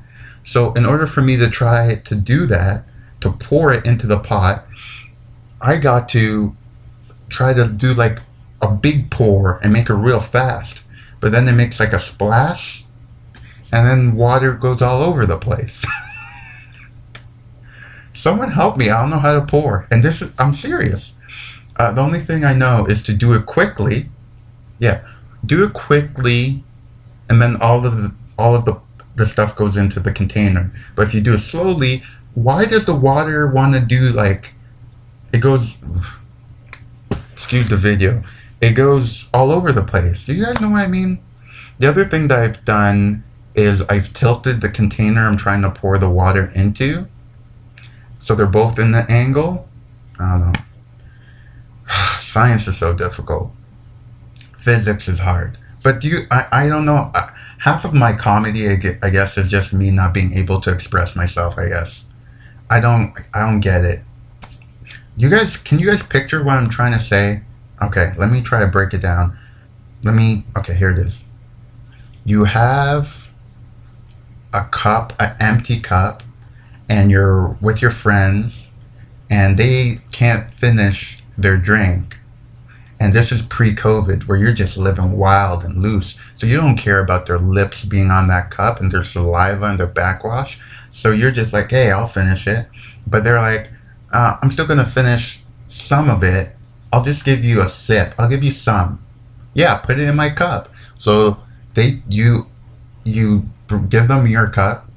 So 0.44 0.72
in 0.74 0.84
order 0.84 1.06
for 1.06 1.22
me 1.22 1.36
to 1.36 1.48
try 1.48 1.96
to 2.04 2.14
do 2.14 2.46
that, 2.46 2.84
to 3.20 3.32
pour 3.32 3.72
it 3.72 3.86
into 3.86 4.06
the 4.06 4.18
pot, 4.18 4.66
I 5.60 5.78
got 5.78 6.08
to 6.10 6.54
try 7.30 7.54
to 7.54 7.68
do 7.68 7.94
like 7.94 8.18
a 8.60 8.68
big 8.68 9.10
pour 9.10 9.58
and 9.62 9.72
make 9.72 9.88
it 9.88 9.94
real 9.94 10.20
fast. 10.20 10.84
But 11.20 11.32
then 11.32 11.48
it 11.48 11.52
makes 11.52 11.80
like 11.80 11.94
a 11.94 12.00
splash 12.00 12.84
and 13.72 13.88
then 13.88 14.14
water 14.14 14.52
goes 14.52 14.82
all 14.82 15.02
over 15.02 15.26
the 15.26 15.38
place. 15.38 15.84
Someone 18.14 18.50
help 18.50 18.76
me. 18.76 18.90
I 18.90 19.00
don't 19.00 19.10
know 19.10 19.18
how 19.18 19.38
to 19.38 19.46
pour. 19.46 19.86
And 19.90 20.02
this 20.02 20.22
is, 20.22 20.30
I'm 20.38 20.54
serious. 20.54 21.12
Uh, 21.76 21.92
the 21.92 22.00
only 22.00 22.20
thing 22.20 22.44
I 22.44 22.54
know 22.54 22.86
is 22.86 23.02
to 23.04 23.14
do 23.14 23.34
it 23.34 23.46
quickly. 23.46 24.08
Yeah. 24.78 25.02
Do 25.44 25.64
it 25.64 25.72
quickly 25.72 26.62
and 27.28 27.40
then 27.40 27.56
all 27.60 27.84
of 27.84 27.96
the 27.96 28.12
all 28.38 28.54
of 28.54 28.64
the, 28.64 28.78
the 29.16 29.26
stuff 29.26 29.56
goes 29.56 29.76
into 29.76 30.00
the 30.00 30.12
container. 30.12 30.72
But 30.96 31.08
if 31.08 31.14
you 31.14 31.20
do 31.20 31.34
it 31.34 31.40
slowly, 31.40 32.02
why 32.34 32.64
does 32.64 32.84
the 32.84 32.94
water 32.94 33.46
want 33.46 33.74
to 33.74 33.80
do 33.80 34.10
like 34.10 34.52
it 35.32 35.38
goes 35.38 35.74
excuse 37.32 37.68
the 37.68 37.76
video 37.76 38.22
it 38.60 38.72
goes 38.72 39.28
all 39.32 39.50
over 39.50 39.72
the 39.72 39.82
place 39.82 40.26
do 40.26 40.34
you 40.34 40.44
guys 40.44 40.60
know 40.60 40.70
what 40.70 40.82
i 40.82 40.86
mean 40.86 41.20
the 41.78 41.88
other 41.88 42.04
thing 42.04 42.26
that 42.28 42.40
i've 42.40 42.64
done 42.64 43.22
is 43.54 43.82
i've 43.82 44.12
tilted 44.14 44.60
the 44.60 44.68
container 44.68 45.28
i'm 45.28 45.36
trying 45.36 45.62
to 45.62 45.70
pour 45.70 45.96
the 45.98 46.10
water 46.10 46.50
into 46.56 47.06
so 48.24 48.34
they're 48.34 48.46
both 48.46 48.78
in 48.78 48.90
the 48.90 49.04
angle. 49.10 49.68
I 50.18 50.38
don't 50.38 50.52
know. 50.52 50.60
Science 52.18 52.66
is 52.66 52.78
so 52.78 52.94
difficult. 52.94 53.52
Physics 54.58 55.08
is 55.08 55.18
hard. 55.18 55.58
But 55.82 56.02
you 56.02 56.26
i, 56.30 56.46
I 56.50 56.68
don't 56.68 56.86
know. 56.86 57.12
Half 57.58 57.84
of 57.84 57.92
my 57.92 58.14
comedy 58.14 58.66
i 58.70 59.10
guess 59.10 59.36
is 59.36 59.50
just 59.50 59.74
me 59.74 59.90
not 59.90 60.14
being 60.14 60.32
able 60.32 60.60
to 60.62 60.72
express 60.72 61.14
myself 61.14 61.58
i 61.58 61.68
guess. 61.68 62.06
I 62.70 62.80
don't 62.80 63.12
i 63.34 63.40
don't 63.40 63.60
get 63.60 63.84
it. 63.84 64.00
You 65.18 65.28
guys, 65.28 65.58
can 65.58 65.78
you 65.78 65.86
guys 65.86 66.02
picture 66.02 66.42
what 66.42 66.56
I'm 66.56 66.70
trying 66.70 66.98
to 66.98 67.04
say? 67.04 67.42
Okay, 67.82 68.14
let 68.16 68.30
me 68.30 68.40
try 68.40 68.60
to 68.60 68.66
break 68.66 68.94
it 68.94 69.02
down. 69.02 69.38
Let 70.02 70.14
me, 70.14 70.44
okay, 70.56 70.74
here 70.74 70.90
it 70.90 70.98
is. 70.98 71.22
You 72.24 72.44
have 72.44 73.28
a 74.54 74.64
cup, 74.64 75.12
an 75.20 75.36
empty 75.38 75.78
cup, 75.78 76.23
and 76.94 77.10
you're 77.10 77.48
with 77.60 77.82
your 77.82 77.90
friends, 77.90 78.68
and 79.28 79.58
they 79.58 79.98
can't 80.12 80.48
finish 80.54 81.18
their 81.36 81.56
drink. 81.56 82.16
And 83.00 83.12
this 83.12 83.32
is 83.32 83.42
pre 83.42 83.74
COVID, 83.74 84.28
where 84.28 84.38
you're 84.38 84.54
just 84.54 84.76
living 84.76 85.18
wild 85.18 85.64
and 85.64 85.82
loose. 85.82 86.14
So 86.36 86.46
you 86.46 86.56
don't 86.56 86.76
care 86.76 87.00
about 87.00 87.26
their 87.26 87.40
lips 87.40 87.84
being 87.84 88.12
on 88.12 88.28
that 88.28 88.52
cup 88.52 88.80
and 88.80 88.92
their 88.92 89.02
saliva 89.02 89.64
and 89.64 89.78
their 89.78 89.88
backwash. 89.88 90.56
So 90.92 91.10
you're 91.10 91.32
just 91.32 91.52
like, 91.52 91.70
hey, 91.70 91.90
I'll 91.90 92.06
finish 92.06 92.46
it. 92.46 92.68
But 93.08 93.24
they're 93.24 93.40
like, 93.40 93.70
uh, 94.12 94.38
I'm 94.40 94.52
still 94.52 94.66
gonna 94.66 94.86
finish 94.86 95.40
some 95.68 96.08
of 96.08 96.22
it. 96.22 96.54
I'll 96.92 97.04
just 97.04 97.24
give 97.24 97.44
you 97.44 97.60
a 97.60 97.68
sip. 97.68 98.14
I'll 98.18 98.28
give 98.28 98.44
you 98.44 98.52
some. 98.52 99.04
Yeah, 99.54 99.78
put 99.78 99.98
it 99.98 100.08
in 100.08 100.14
my 100.14 100.30
cup. 100.30 100.68
So 100.96 101.38
they 101.74 102.04
you 102.08 102.46
you 103.02 103.48
give 103.88 104.06
them 104.06 104.28
your 104.28 104.48
cup, 104.48 104.88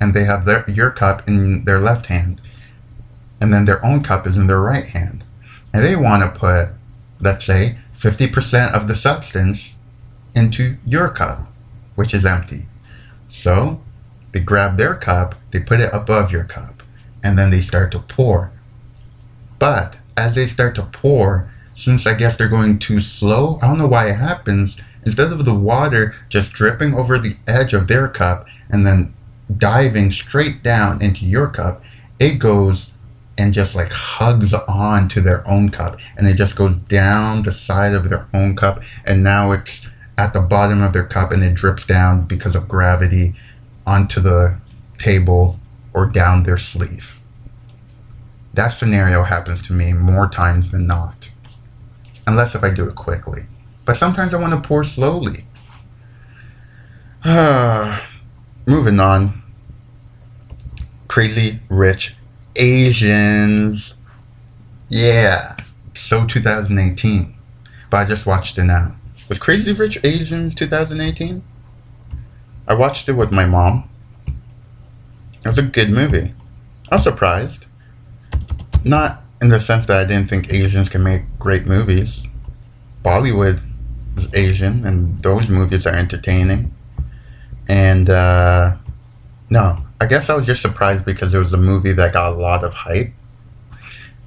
and 0.00 0.14
they 0.14 0.24
have 0.24 0.44
their 0.44 0.64
your 0.68 0.90
cup 0.90 1.26
in 1.28 1.64
their 1.64 1.80
left 1.80 2.06
hand, 2.06 2.40
and 3.40 3.52
then 3.52 3.64
their 3.64 3.84
own 3.84 4.02
cup 4.02 4.26
is 4.26 4.36
in 4.36 4.46
their 4.46 4.60
right 4.60 4.86
hand, 4.86 5.24
and 5.72 5.84
they 5.84 5.96
want 5.96 6.22
to 6.22 6.38
put, 6.38 6.70
let's 7.20 7.44
say, 7.44 7.78
fifty 7.92 8.26
percent 8.26 8.74
of 8.74 8.88
the 8.88 8.94
substance 8.94 9.74
into 10.34 10.76
your 10.86 11.08
cup, 11.10 11.46
which 11.94 12.14
is 12.14 12.24
empty. 12.24 12.66
So 13.28 13.80
they 14.32 14.40
grab 14.40 14.76
their 14.76 14.94
cup, 14.94 15.34
they 15.50 15.60
put 15.60 15.80
it 15.80 15.90
above 15.92 16.32
your 16.32 16.44
cup, 16.44 16.82
and 17.22 17.38
then 17.38 17.50
they 17.50 17.62
start 17.62 17.92
to 17.92 17.98
pour 17.98 18.52
but 19.60 19.98
as 20.16 20.34
they 20.34 20.46
start 20.48 20.74
to 20.76 20.82
pour, 20.82 21.52
since 21.74 22.06
I 22.06 22.14
guess 22.14 22.36
they're 22.36 22.48
going 22.48 22.78
too 22.80 23.00
slow, 23.00 23.60
I 23.62 23.68
don't 23.68 23.78
know 23.78 23.86
why 23.86 24.08
it 24.08 24.16
happens. 24.16 24.76
Instead 25.04 25.32
of 25.32 25.44
the 25.44 25.54
water 25.54 26.14
just 26.28 26.52
dripping 26.52 26.94
over 26.94 27.18
the 27.18 27.36
edge 27.46 27.74
of 27.74 27.86
their 27.86 28.08
cup 28.08 28.46
and 28.70 28.86
then 28.86 29.14
diving 29.58 30.12
straight 30.12 30.62
down 30.62 31.02
into 31.02 31.24
your 31.24 31.48
cup, 31.48 31.82
it 32.18 32.38
goes 32.38 32.90
and 33.38 33.54
just 33.54 33.74
like 33.74 33.90
hugs 33.90 34.52
on 34.52 35.08
to 35.08 35.20
their 35.20 35.46
own 35.48 35.70
cup 35.70 35.98
and 36.16 36.28
it 36.28 36.34
just 36.34 36.56
goes 36.56 36.76
down 36.88 37.42
the 37.42 37.52
side 37.52 37.94
of 37.94 38.10
their 38.10 38.26
own 38.34 38.54
cup 38.54 38.82
and 39.06 39.22
now 39.22 39.52
it's 39.52 39.80
at 40.18 40.34
the 40.34 40.40
bottom 40.40 40.82
of 40.82 40.92
their 40.92 41.06
cup 41.06 41.32
and 41.32 41.42
it 41.42 41.54
drips 41.54 41.86
down 41.86 42.26
because 42.26 42.54
of 42.54 42.68
gravity 42.68 43.34
onto 43.86 44.20
the 44.20 44.54
table 44.98 45.58
or 45.94 46.04
down 46.06 46.42
their 46.42 46.58
sleeve. 46.58 47.18
That 48.52 48.70
scenario 48.70 49.22
happens 49.22 49.62
to 49.62 49.72
me 49.72 49.92
more 49.94 50.28
times 50.28 50.70
than 50.70 50.86
not. 50.86 51.30
Unless 52.26 52.54
if 52.54 52.62
I 52.62 52.70
do 52.70 52.88
it 52.88 52.94
quickly. 52.94 53.42
But 53.86 53.96
sometimes 53.96 54.34
I 54.34 54.38
want 54.38 54.52
to 54.52 54.68
pour 54.68 54.84
slowly. 54.84 55.46
Moving 58.66 59.00
on. 59.00 59.39
Crazy 61.10 61.58
Rich 61.68 62.14
Asians. 62.54 63.94
Yeah. 64.88 65.56
So 65.92 66.24
2018. 66.24 67.34
But 67.90 67.96
I 67.96 68.04
just 68.04 68.26
watched 68.26 68.58
it 68.58 68.62
now. 68.62 68.94
Was 69.28 69.40
Crazy 69.40 69.72
Rich 69.72 69.98
Asians 70.04 70.54
2018? 70.54 71.42
I 72.68 72.74
watched 72.74 73.08
it 73.08 73.14
with 73.14 73.32
my 73.32 73.44
mom. 73.44 73.90
It 75.44 75.48
was 75.48 75.58
a 75.58 75.62
good 75.62 75.90
movie. 75.90 76.32
I 76.92 76.94
was 76.94 77.02
surprised. 77.02 77.66
Not 78.84 79.24
in 79.42 79.48
the 79.48 79.58
sense 79.58 79.86
that 79.86 79.96
I 79.96 80.04
didn't 80.04 80.30
think 80.30 80.52
Asians 80.52 80.88
can 80.88 81.02
make 81.02 81.22
great 81.40 81.66
movies. 81.66 82.22
Bollywood 83.04 83.60
is 84.16 84.28
Asian, 84.32 84.86
and 84.86 85.20
those 85.24 85.48
movies 85.48 85.86
are 85.86 85.96
entertaining. 85.96 86.72
And 87.66 88.08
uh, 88.08 88.76
no, 89.50 89.84
I 90.00 90.06
guess 90.06 90.30
I 90.30 90.34
was 90.34 90.46
just 90.46 90.62
surprised 90.62 91.04
because 91.04 91.34
it 91.34 91.38
was 91.38 91.52
a 91.52 91.58
movie 91.58 91.92
that 91.92 92.14
got 92.14 92.32
a 92.32 92.36
lot 92.36 92.64
of 92.64 92.72
hype. 92.72 93.12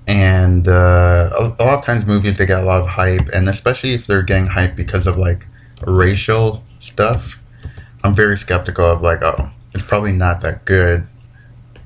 And 0.06 0.68
uh, 0.68 1.32
a, 1.34 1.56
a 1.60 1.64
lot 1.64 1.80
of 1.80 1.86
times, 1.86 2.06
movies 2.06 2.38
they 2.38 2.46
get 2.46 2.60
a 2.60 2.66
lot 2.66 2.82
of 2.82 2.88
hype, 2.88 3.28
and 3.34 3.50
especially 3.50 3.94
if 3.94 4.06
they're 4.06 4.22
getting 4.22 4.48
hype 4.48 4.76
because 4.76 5.08
of 5.08 5.18
like 5.18 5.46
racial 5.88 6.64
stuff, 6.80 7.40
I'm 8.04 8.14
very 8.14 8.38
skeptical 8.38 8.86
of 8.86 9.02
like, 9.02 9.24
oh, 9.24 9.50
it's 9.74 9.84
probably 9.84 10.12
not 10.12 10.42
that 10.42 10.66
good. 10.66 11.08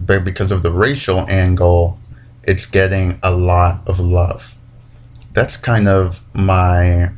But 0.02 0.26
because 0.26 0.52
of 0.52 0.64
the 0.64 0.72
racial 0.72 1.26
angle, 1.30 1.98
it's 2.44 2.66
getting 2.66 3.20
a 3.24 3.32
lot 3.32 3.82
of 3.88 4.00
love. 4.00 4.54
That's 5.34 5.56
kind 5.56 5.88
of 5.88 6.22
my 6.34 7.12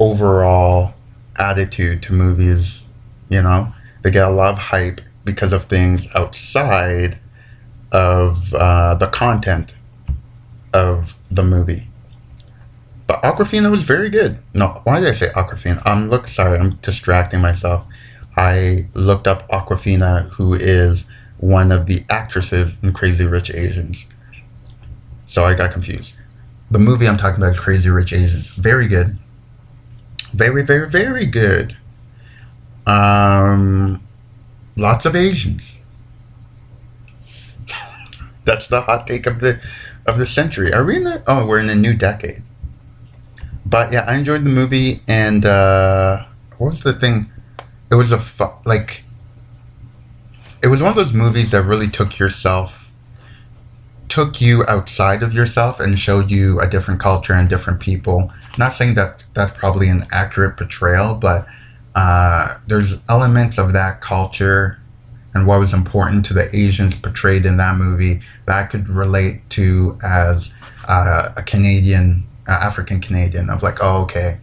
overall 0.00 0.94
attitude 1.36 2.02
to 2.04 2.12
movies, 2.12 2.84
you 3.28 3.42
know? 3.42 3.72
They 4.02 4.10
get 4.10 4.26
a 4.26 4.30
lot 4.30 4.54
of 4.54 4.58
hype 4.58 5.00
because 5.24 5.52
of 5.52 5.64
things 5.64 6.06
outside 6.14 7.18
of 7.92 8.52
uh, 8.54 8.94
the 8.94 9.06
content 9.08 9.74
of 10.72 11.16
the 11.30 11.44
movie. 11.44 11.88
But 13.06 13.22
Awkwafina 13.22 13.70
was 13.70 13.82
very 13.82 14.10
good. 14.10 14.38
No, 14.54 14.80
why 14.84 15.00
did 15.00 15.08
I 15.08 15.12
say 15.12 15.28
Awkwafina? 15.28 15.82
I'm 15.84 16.10
look 16.10 16.28
sorry, 16.28 16.58
I'm 16.58 16.76
distracting 16.76 17.40
myself. 17.40 17.84
I 18.36 18.86
looked 18.94 19.26
up 19.26 19.48
Awkwafina, 19.48 20.28
who 20.30 20.54
is 20.54 21.04
one 21.38 21.70
of 21.70 21.86
the 21.86 22.04
actresses 22.10 22.74
in 22.82 22.92
Crazy 22.92 23.26
Rich 23.26 23.50
Asians. 23.50 24.04
So 25.26 25.44
I 25.44 25.54
got 25.54 25.72
confused. 25.72 26.14
The 26.70 26.78
movie 26.78 27.06
I'm 27.06 27.18
talking 27.18 27.42
about 27.42 27.54
is 27.54 27.60
Crazy 27.60 27.90
Rich 27.90 28.12
Asians. 28.12 28.48
Very 28.48 28.88
good. 28.88 29.18
Very, 30.32 30.62
very, 30.62 30.88
very 30.88 31.26
good. 31.26 31.76
Um, 32.86 34.03
lots 34.76 35.04
of 35.04 35.16
Asians. 35.16 35.62
That's 38.44 38.66
the 38.66 38.82
hot 38.82 39.06
take 39.06 39.26
of 39.26 39.40
the 39.40 39.60
of 40.06 40.18
the 40.18 40.26
century. 40.26 40.72
Are 40.72 40.84
we 40.84 40.96
in 40.96 41.04
the? 41.04 41.22
Oh, 41.26 41.46
we're 41.46 41.58
in 41.58 41.68
a 41.70 41.74
new 41.74 41.94
decade. 41.94 42.42
But 43.64 43.92
yeah, 43.92 44.04
I 44.06 44.16
enjoyed 44.16 44.44
the 44.44 44.50
movie, 44.50 45.00
and 45.08 45.44
uh, 45.44 46.26
what 46.58 46.70
was 46.70 46.82
the 46.82 46.92
thing? 46.92 47.30
It 47.90 47.94
was 47.94 48.12
a 48.12 48.20
fu- 48.20 48.52
like. 48.64 49.04
It 50.62 50.68
was 50.68 50.80
one 50.80 50.90
of 50.90 50.96
those 50.96 51.12
movies 51.12 51.50
that 51.50 51.64
really 51.64 51.88
took 51.88 52.18
yourself, 52.18 52.90
took 54.08 54.40
you 54.40 54.64
outside 54.66 55.22
of 55.22 55.34
yourself, 55.34 55.80
and 55.80 55.98
showed 55.98 56.30
you 56.30 56.60
a 56.60 56.68
different 56.68 57.00
culture 57.00 57.34
and 57.34 57.48
different 57.48 57.80
people. 57.80 58.32
Not 58.58 58.74
saying 58.74 58.94
that 58.94 59.24
that's 59.34 59.58
probably 59.58 59.88
an 59.88 60.06
accurate 60.10 60.56
portrayal, 60.56 61.14
but 61.14 61.46
uh, 61.94 62.58
there's 62.66 62.98
elements 63.08 63.58
of 63.58 63.72
that 63.72 64.00
culture 64.00 64.78
and 65.34 65.46
what 65.46 65.58
was 65.60 65.72
important 65.72 66.24
to 66.26 66.34
the 66.34 66.54
Asians 66.56 66.94
portrayed 66.94 67.44
in 67.44 67.56
that 67.56 67.76
movie 67.76 68.20
that 68.46 68.56
I 68.56 68.64
could 68.66 68.88
relate 68.88 69.48
to 69.50 69.98
as 70.02 70.50
uh, 70.86 71.32
a 71.36 71.42
Canadian, 71.42 72.26
uh, 72.48 72.52
African 72.52 73.00
Canadian, 73.00 73.50
of 73.50 73.62
like, 73.62 73.78
oh, 73.80 74.02
okay, 74.02 74.38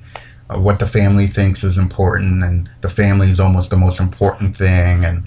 uh, 0.49 0.59
what 0.59 0.79
the 0.79 0.87
family 0.87 1.27
thinks 1.27 1.63
is 1.63 1.77
important, 1.77 2.43
and 2.43 2.69
the 2.81 2.89
family 2.89 3.31
is 3.31 3.39
almost 3.39 3.69
the 3.69 3.77
most 3.77 3.99
important 3.99 4.57
thing, 4.57 5.05
and 5.05 5.25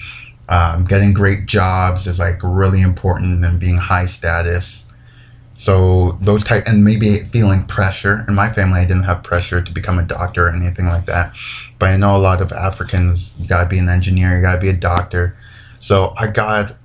um, 0.51 0.85
getting 0.85 1.15
great 1.15 1.47
jobs 1.47 2.07
is 2.07 2.19
like 2.19 2.39
really 2.43 2.83
important, 2.83 3.43
and 3.45 3.59
being 3.59 3.79
high 3.79 4.07
status. 4.07 4.85
So 5.57 6.19
those 6.21 6.45
type, 6.45 6.65
and 6.67 6.85
maybe 6.85 7.21
feeling 7.21 7.65
pressure. 7.67 8.25
In 8.29 8.35
my 8.35 8.53
family, 8.53 8.81
I 8.81 8.85
didn't 8.85 9.05
have 9.05 9.23
pressure 9.23 9.63
to 9.63 9.73
become 9.73 9.99
a 9.99 10.03
doctor 10.03 10.49
or 10.49 10.51
anything 10.51 10.87
like 10.87 11.07
that. 11.07 11.33
But 11.79 11.91
I 11.91 11.97
know 11.97 12.17
a 12.17 12.19
lot 12.19 12.41
of 12.41 12.53
Africans, 12.53 13.31
you 13.39 13.47
gotta 13.47 13.69
be 13.69 13.79
an 13.79 13.89
engineer, 13.89 14.37
you 14.37 14.43
gotta 14.43 14.61
be 14.61 14.69
a 14.69 14.75
doctor 14.75 15.37
so 15.85 16.15
I 16.17 16.29
got 16.29 16.77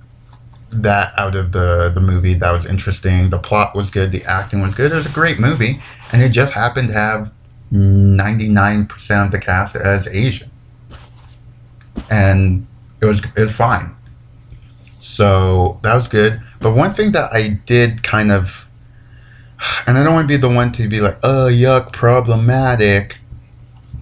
that 0.72 1.14
out 1.16 1.34
of 1.34 1.52
the 1.52 1.90
the 1.94 2.02
movie. 2.02 2.34
That 2.34 2.52
was 2.52 2.66
interesting. 2.66 3.30
The 3.30 3.38
plot 3.38 3.74
was 3.74 3.88
good. 3.88 4.12
The 4.12 4.22
acting 4.24 4.60
was 4.60 4.74
good. 4.74 4.92
It 4.92 4.94
was 4.94 5.06
a 5.06 5.10
great 5.10 5.40
movie, 5.40 5.82
and 6.12 6.20
it 6.20 6.28
just 6.32 6.52
happened 6.52 6.88
to 6.88 6.94
have 6.94 7.32
ninety 7.70 8.50
nine 8.50 8.84
percent 8.84 9.24
of 9.24 9.32
the 9.32 9.38
cast 9.38 9.74
as 9.74 10.06
Asian, 10.06 10.50
and 12.10 12.66
it 13.00 13.06
was 13.06 13.20
it 13.36 13.44
was 13.44 13.56
fine. 13.56 13.96
So 14.98 15.80
that 15.82 15.94
was 15.94 16.06
good. 16.06 16.38
But 16.60 16.74
one 16.74 16.92
thing 16.92 17.12
that 17.12 17.32
I 17.32 17.58
did 17.64 18.02
kind 18.02 18.30
of, 18.30 18.68
and 19.86 19.96
I 19.96 20.02
don't 20.02 20.12
want 20.12 20.28
to 20.28 20.28
be 20.28 20.36
the 20.36 20.50
one 20.50 20.72
to 20.72 20.86
be 20.90 21.00
like, 21.00 21.16
oh 21.22 21.48
yuck, 21.50 21.90
problematic, 21.94 23.16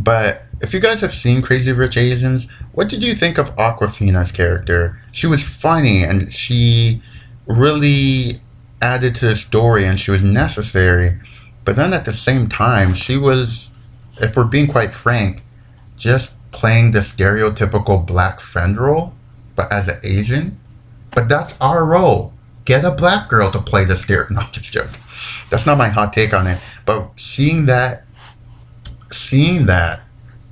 but 0.01 0.43
if 0.61 0.75
you 0.75 0.81
guys 0.81 1.01
have 1.01 1.15
seen 1.15 1.43
Crazy 1.43 1.73
Rich 1.73 1.97
Asians, 1.97 2.47
what 2.73 2.89
did 2.89 3.03
you 3.03 3.15
think 3.15 3.39
of 3.39 3.55
Awkwafina's 3.57 4.33
character? 4.33 5.01
She 5.13 5.27
was 5.27 5.43
funny 5.43 6.03
and 6.03 6.33
she 6.33 7.03
really 7.47 8.41
added 8.83 9.15
to 9.17 9.29
the 9.29 9.37
story 9.37 9.85
and 9.85 9.99
she 9.99 10.11
was 10.11 10.23
necessary. 10.23 11.19
But 11.65 11.77
then 11.77 11.93
at 11.93 12.05
the 12.05 12.15
same 12.15 12.49
time, 12.49 12.95
she 12.95 13.17
was, 13.17 13.71
if 14.21 14.37
we're 14.37 14.45
being 14.45 14.69
quite 14.69 14.93
frank, 14.93 15.43
just 15.97 16.33
playing 16.51 16.93
the 16.93 17.01
stereotypical 17.01 18.05
black 18.05 18.41
friend 18.41 18.79
role, 18.79 19.13
but 19.55 19.73
as 19.73 19.89
an 19.89 20.01
Asian. 20.03 20.59
But 21.13 21.29
that's 21.29 21.55
our 21.61 21.85
role. 21.85 22.33
Get 22.65 22.85
a 22.85 22.91
black 22.91 23.29
girl 23.29 23.51
to 23.53 23.61
play 23.61 23.85
the 23.85 23.97
stereo. 23.97 24.27
Not 24.31 24.53
just 24.53 24.73
joking. 24.73 25.01
That's 25.51 25.67
not 25.67 25.79
my 25.79 25.89
hot 25.89 26.13
take 26.13 26.33
on 26.33 26.47
it. 26.47 26.61
But 26.85 27.11
seeing 27.17 27.67
that, 27.67 28.05
seeing 29.11 29.67
that 29.67 30.03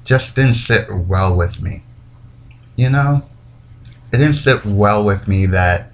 just 0.07 0.35
didn't 0.35 0.55
sit 0.55 0.89
well 1.07 1.37
with 1.37 1.61
me. 1.61 1.83
You 2.77 2.91
know? 2.91 3.23
It 4.13 4.19
didn't 4.19 4.35
sit 4.35 4.65
well 4.65 5.05
with 5.05 5.29
me 5.29 5.47
that 5.47 5.93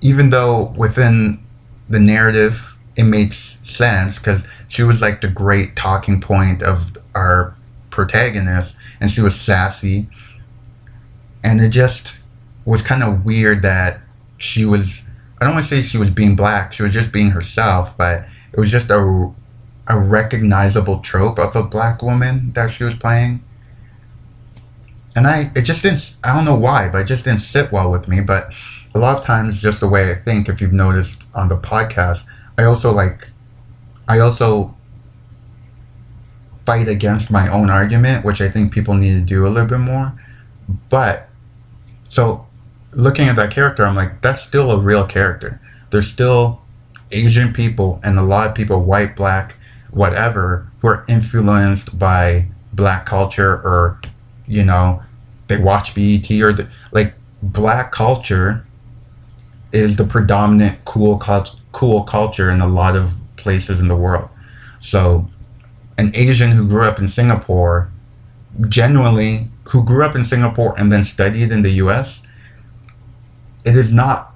even 0.00 0.30
though 0.30 0.74
within 0.76 1.42
the 1.88 2.00
narrative 2.00 2.74
it 2.96 3.04
makes 3.04 3.56
sense 3.62 4.18
because 4.18 4.42
she 4.68 4.82
was 4.82 5.00
like 5.00 5.20
the 5.20 5.28
great 5.28 5.76
talking 5.76 6.20
point 6.20 6.62
of 6.62 6.96
our 7.14 7.54
protagonist 7.90 8.74
and 9.00 9.10
she 9.10 9.20
was 9.20 9.40
sassy 9.40 10.08
and 11.44 11.60
it 11.60 11.68
just 11.70 12.18
was 12.64 12.82
kind 12.82 13.02
of 13.02 13.24
weird 13.24 13.62
that 13.62 14.00
she 14.38 14.64
was 14.64 15.02
i 15.40 15.44
don't 15.44 15.54
want 15.54 15.66
to 15.66 15.70
say 15.70 15.82
she 15.86 15.98
was 15.98 16.10
being 16.10 16.34
black 16.34 16.72
she 16.72 16.82
was 16.82 16.92
just 16.92 17.12
being 17.12 17.30
herself 17.30 17.96
but 17.96 18.24
it 18.52 18.58
was 18.58 18.70
just 18.70 18.90
a 18.90 19.32
a 19.88 19.98
recognizable 19.98 21.00
trope 21.00 21.38
of 21.38 21.56
a 21.56 21.62
black 21.62 22.02
woman 22.02 22.52
that 22.54 22.70
she 22.70 22.84
was 22.84 22.94
playing. 22.94 23.42
And 25.14 25.26
I, 25.26 25.50
it 25.54 25.62
just 25.62 25.82
didn't, 25.82 26.14
I 26.24 26.34
don't 26.34 26.44
know 26.44 26.54
why, 26.54 26.88
but 26.88 27.02
it 27.02 27.06
just 27.06 27.24
didn't 27.24 27.40
sit 27.40 27.70
well 27.72 27.90
with 27.90 28.08
me. 28.08 28.20
But 28.20 28.50
a 28.94 28.98
lot 28.98 29.18
of 29.18 29.24
times, 29.24 29.60
just 29.60 29.80
the 29.80 29.88
way 29.88 30.10
I 30.10 30.14
think, 30.14 30.48
if 30.48 30.60
you've 30.60 30.72
noticed 30.72 31.18
on 31.34 31.48
the 31.48 31.58
podcast, 31.58 32.22
I 32.56 32.64
also 32.64 32.92
like, 32.92 33.28
I 34.08 34.20
also 34.20 34.74
fight 36.64 36.88
against 36.88 37.30
my 37.30 37.48
own 37.48 37.70
argument, 37.70 38.24
which 38.24 38.40
I 38.40 38.50
think 38.50 38.72
people 38.72 38.94
need 38.94 39.12
to 39.14 39.20
do 39.20 39.46
a 39.46 39.48
little 39.48 39.68
bit 39.68 39.78
more. 39.78 40.12
But, 40.88 41.28
so 42.08 42.46
looking 42.92 43.28
at 43.28 43.36
that 43.36 43.50
character, 43.50 43.84
I'm 43.84 43.96
like, 43.96 44.22
that's 44.22 44.42
still 44.42 44.70
a 44.70 44.78
real 44.78 45.06
character. 45.06 45.60
There's 45.90 46.08
still 46.08 46.62
Asian 47.10 47.52
people 47.52 48.00
and 48.04 48.18
a 48.18 48.22
lot 48.22 48.48
of 48.48 48.54
people, 48.54 48.82
white, 48.82 49.16
black, 49.16 49.56
whatever 49.92 50.66
who 50.80 50.88
are 50.88 51.04
influenced 51.08 51.96
by 51.98 52.46
black 52.72 53.06
culture 53.06 53.54
or 53.56 54.00
you 54.46 54.64
know 54.64 55.02
they 55.48 55.58
watch 55.58 55.94
BET 55.94 56.30
or 56.40 56.52
the, 56.52 56.68
like 56.92 57.14
black 57.42 57.92
culture 57.92 58.66
is 59.72 59.96
the 59.96 60.04
predominant 60.04 60.84
cool 60.84 61.18
cult, 61.18 61.56
cool 61.72 62.02
culture 62.04 62.50
in 62.50 62.60
a 62.60 62.66
lot 62.66 62.96
of 62.96 63.14
places 63.36 63.80
in 63.80 63.88
the 63.88 63.96
world. 63.96 64.28
So 64.80 65.28
an 65.98 66.10
Asian 66.14 66.52
who 66.52 66.66
grew 66.66 66.84
up 66.84 66.98
in 66.98 67.08
Singapore 67.08 67.90
genuinely 68.68 69.48
who 69.64 69.84
grew 69.84 70.04
up 70.04 70.14
in 70.14 70.24
Singapore 70.24 70.74
and 70.78 70.92
then 70.92 71.04
studied 71.04 71.50
in 71.50 71.62
the 71.62 71.70
US 71.70 72.20
it 73.64 73.76
is 73.76 73.92
not 73.92 74.34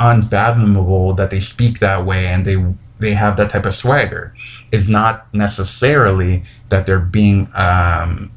unfathomable 0.00 1.14
that 1.14 1.30
they 1.30 1.40
speak 1.40 1.80
that 1.80 2.04
way 2.04 2.26
and 2.26 2.46
they 2.46 2.56
they 2.98 3.14
have 3.14 3.36
that 3.36 3.50
type 3.50 3.64
of 3.64 3.74
swagger 3.74 4.34
is 4.72 4.88
not 4.88 5.32
necessarily 5.34 6.44
that 6.68 6.86
they're 6.86 6.98
being 6.98 7.48
um, 7.54 8.30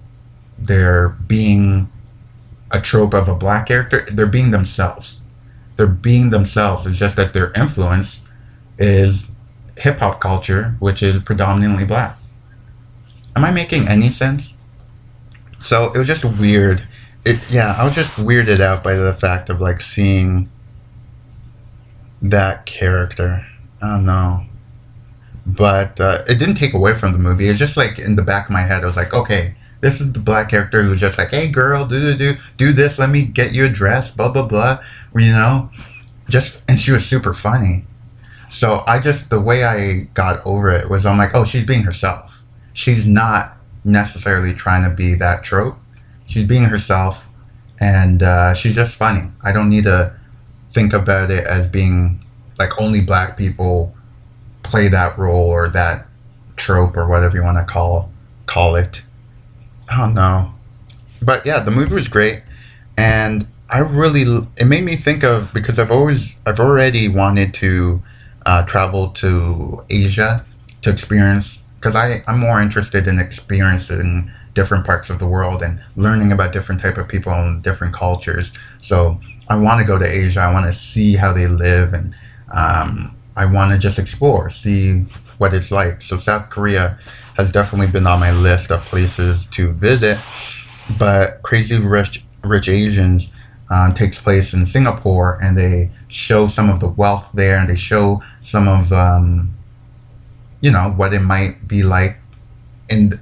they're 0.60 1.10
being 1.10 1.90
a 2.72 2.80
trope 2.80 3.14
of 3.14 3.28
a 3.28 3.36
black 3.36 3.68
character. 3.68 4.08
They're 4.12 4.28
being 4.28 4.52
themselves. 4.52 5.22
They're 5.76 5.88
being 5.88 6.30
themselves. 6.30 6.86
It's 6.86 6.98
just 6.98 7.16
that 7.16 7.34
their 7.34 7.52
influence 7.54 8.22
is 8.78 9.26
hip 9.78 10.00
hop 10.00 10.22
culture, 10.22 10.76
which 10.80 11.02
is 11.02 11.22
predominantly 11.24 11.86
black. 11.86 12.18
Am 13.36 13.44
I 13.44 13.52
making 13.52 13.88
any 13.88 14.12
sense? 14.12 14.54
So 15.62 15.92
it 15.94 15.98
was 15.98 16.08
just 16.08 16.24
weird. 16.24 16.88
It 17.26 17.40
yeah, 17.50 17.76
I 17.78 17.86
was 17.86 17.96
just 17.96 18.14
weirded 18.14 18.62
out 18.62 18.84
by 18.84 18.94
the 18.94 19.14
fact 19.14 19.50
of 19.50 19.60
like 19.60 19.82
seeing 19.82 20.50
that 22.22 22.66
character. 22.66 23.46
I 23.82 23.96
don't 23.96 24.06
know 24.06 24.46
but 25.46 26.00
uh, 26.00 26.24
it 26.28 26.36
didn't 26.36 26.56
take 26.56 26.74
away 26.74 26.98
from 26.98 27.14
the 27.14 27.18
movie. 27.18 27.48
It's 27.48 27.60
just 27.60 27.78
like 27.78 28.00
in 28.00 28.16
the 28.16 28.22
back 28.22 28.46
of 28.46 28.52
my 28.52 28.62
head, 28.62 28.84
I 28.84 28.88
was 28.88 28.96
like, 28.96 29.14
okay, 29.14 29.56
this 29.82 30.00
is 30.00 30.12
the 30.14 30.20
black 30.20 30.50
character 30.50 30.84
who's 30.84 31.00
just 31.00 31.18
like, 31.18 31.30
hey, 31.30 31.50
girl, 31.50 31.86
do 31.86 32.00
do 32.00 32.18
do 32.18 32.40
do 32.58 32.74
this. 32.74 33.00
Let 33.00 33.10
me 33.10 33.26
get 33.26 33.54
you 33.54 33.66
a 33.66 33.70
dress. 33.70 34.12
Blah 34.12 34.32
blah 34.32 34.48
blah. 34.48 34.80
You 35.16 35.32
know, 35.32 35.70
just 36.30 36.64
and 36.68 36.80
she 36.80 36.92
was 36.92 37.06
super 37.06 37.34
funny. 37.34 37.86
So 38.50 38.84
I 38.86 39.00
just 39.00 39.30
the 39.30 39.40
way 39.40 39.64
I 39.64 40.02
got 40.14 40.46
over 40.46 40.72
it 40.72 40.90
was 40.90 41.06
I'm 41.06 41.18
like, 41.18 41.32
oh, 41.34 41.46
she's 41.46 41.66
being 41.66 41.84
herself. 41.84 42.32
She's 42.74 43.06
not 43.06 43.58
necessarily 43.84 44.54
trying 44.54 44.88
to 44.88 44.96
be 44.96 45.16
that 45.16 45.44
trope. 45.44 45.78
She's 46.28 46.48
being 46.48 46.64
herself, 46.64 47.26
and 47.80 48.24
uh, 48.24 48.54
she's 48.54 48.76
just 48.76 48.96
funny. 48.96 49.30
I 49.44 49.52
don't 49.52 49.70
need 49.70 49.86
to 49.86 50.14
think 50.72 50.94
about 50.94 51.32
it 51.32 51.46
as 51.46 51.68
being 51.68 52.24
like 52.60 52.80
only 52.80 53.02
black 53.02 53.38
people 53.38 53.96
play 54.64 54.88
that 54.88 55.18
role 55.18 55.50
or 55.50 55.70
that 55.70 56.08
trope 56.56 56.96
or 56.96 57.08
whatever 57.08 57.38
you 57.38 57.44
want 57.44 57.58
to 57.58 57.72
call 57.72 58.12
call 58.46 58.76
it. 58.76 59.04
I 59.90 59.98
don't 59.98 60.14
know, 60.14 60.54
but 61.22 61.46
yeah, 61.46 61.60
the 61.60 61.72
movie 61.72 61.94
was 61.94 62.08
great, 62.08 62.44
and 62.98 63.48
I 63.70 63.80
really 63.80 64.24
it 64.58 64.66
made 64.66 64.84
me 64.84 64.96
think 64.96 65.24
of 65.24 65.54
because 65.54 65.80
I've 65.80 65.92
always 65.92 66.36
I've 66.46 66.60
already 66.60 67.08
wanted 67.08 67.54
to 67.56 68.02
uh, 68.46 68.66
travel 68.66 69.10
to 69.10 69.84
Asia 69.90 70.46
to 70.82 70.90
experience 70.90 71.60
because 71.76 71.96
I 71.96 72.24
I'm 72.28 72.40
more 72.40 72.62
interested 72.62 73.08
in 73.08 73.20
experiencing 73.20 74.32
different 74.54 74.86
parts 74.86 75.10
of 75.10 75.20
the 75.20 75.28
world 75.28 75.64
and 75.64 75.82
learning 75.96 76.32
about 76.32 76.52
different 76.52 76.82
type 76.82 76.98
of 76.98 77.08
people 77.08 77.32
and 77.32 77.64
different 77.64 77.94
cultures. 77.94 78.52
So 78.82 79.20
I 79.48 79.56
want 79.56 79.80
to 79.80 79.86
go 79.86 79.98
to 79.98 80.06
Asia. 80.06 80.42
I 80.42 80.52
want 80.54 80.72
to 80.72 80.78
see 80.78 81.16
how 81.16 81.34
they 81.34 81.48
live 81.48 81.94
and 81.94 82.16
um, 82.54 83.16
I 83.36 83.46
want 83.46 83.72
to 83.72 83.78
just 83.78 84.00
explore, 84.00 84.50
see 84.50 85.06
what 85.38 85.54
it's 85.54 85.72
like. 85.72 86.02
So 86.02 86.20
South 86.20 86.50
Korea 86.50 87.00
has 87.38 87.52
definitely 87.52 87.88
been 87.88 88.06
on 88.06 88.20
my 88.20 88.32
list 88.32 88.72
of 88.72 88.82
places 88.84 89.46
to 89.52 89.72
visit. 89.74 90.20
But 91.00 91.42
Crazy 91.42 91.78
Rich 91.78 92.24
Rich 92.44 92.68
Asians, 92.68 93.30
uh, 93.72 93.94
takes 93.94 94.20
place 94.20 94.54
in 94.54 94.66
Singapore, 94.66 95.40
and 95.42 95.58
they 95.58 95.90
show 96.10 96.48
some 96.48 96.70
of 96.70 96.80
the 96.80 96.90
wealth 96.90 97.28
there, 97.34 97.58
and 97.58 97.70
they 97.70 97.76
show 97.76 98.22
some 98.44 98.68
of 98.68 98.92
um, 98.92 99.56
you 100.60 100.70
know 100.70 100.94
what 100.98 101.14
it 101.14 101.22
might 101.22 101.68
be 101.68 101.84
like 101.84 102.18
in 102.90 103.20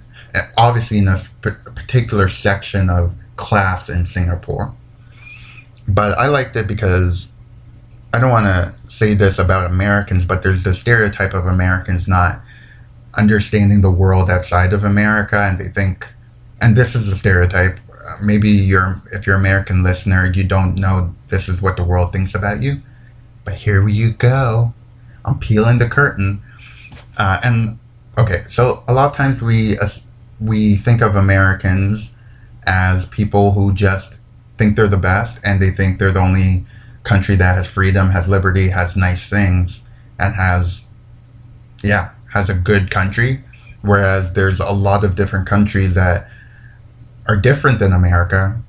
obviously 0.57 0.97
in 0.97 1.07
a 1.07 1.23
particular 1.41 2.29
section 2.29 2.89
of 2.89 3.13
class 3.35 3.89
in 3.89 4.05
Singapore. 4.05 4.73
But 5.87 6.17
I 6.17 6.27
liked 6.27 6.55
it 6.55 6.67
because 6.67 7.28
I 8.11 8.19
don't 8.19 8.31
want 8.31 8.45
to 8.45 8.73
say 8.91 9.13
this 9.13 9.37
about 9.37 9.69
Americans, 9.69 10.25
but 10.25 10.41
there's 10.41 10.63
the 10.63 10.73
stereotype 10.73 11.33
of 11.33 11.45
Americans 11.45 12.07
not 12.07 12.41
understanding 13.13 13.81
the 13.81 13.91
world 13.91 14.29
outside 14.29 14.73
of 14.73 14.83
America, 14.83 15.37
and 15.39 15.59
they 15.59 15.69
think, 15.69 16.07
and 16.61 16.75
this 16.75 16.95
is 16.95 17.07
a 17.07 17.17
stereotype. 17.17 17.79
Maybe 18.21 18.49
you're, 18.49 19.01
if 19.11 19.27
you're 19.27 19.35
an 19.35 19.41
American 19.41 19.83
listener, 19.83 20.31
you 20.31 20.43
don't 20.43 20.75
know 20.75 21.13
this 21.29 21.47
is 21.47 21.61
what 21.61 21.77
the 21.77 21.83
world 21.83 22.11
thinks 22.11 22.33
about 22.33 22.61
you. 22.61 22.81
But 23.45 23.53
here 23.53 23.87
you 23.87 24.13
go. 24.13 24.73
I'm 25.25 25.39
peeling 25.39 25.77
the 25.77 25.87
curtain. 25.87 26.41
Uh, 27.17 27.39
and 27.43 27.79
okay, 28.17 28.45
so 28.49 28.83
a 28.87 28.93
lot 28.93 29.11
of 29.11 29.15
times 29.15 29.41
we 29.41 29.77
we 30.39 30.77
think 30.77 31.01
of 31.01 31.15
Americans 31.15 32.11
as 32.65 33.05
people 33.05 33.51
who 33.51 33.73
just 33.73 34.13
think 34.57 34.75
they're 34.75 34.87
the 34.87 34.97
best 34.97 35.37
and 35.43 35.61
they 35.61 35.71
think 35.71 35.99
they're 35.99 36.11
the 36.11 36.19
only 36.19 36.65
country 37.03 37.35
that 37.35 37.55
has 37.55 37.67
freedom, 37.67 38.11
has 38.11 38.27
liberty, 38.27 38.69
has 38.69 38.95
nice 38.95 39.29
things, 39.29 39.81
and 40.19 40.35
has, 40.35 40.81
yeah, 41.81 42.11
has 42.33 42.49
a 42.49 42.53
good 42.53 42.91
country. 42.91 43.43
Whereas 43.81 44.33
there's 44.33 44.59
a 44.59 44.71
lot 44.71 45.03
of 45.03 45.15
different 45.15 45.47
countries 45.47 45.93
that 45.95 46.29
are 47.27 47.37
different 47.37 47.79
than 47.79 47.93
America, 47.93 48.59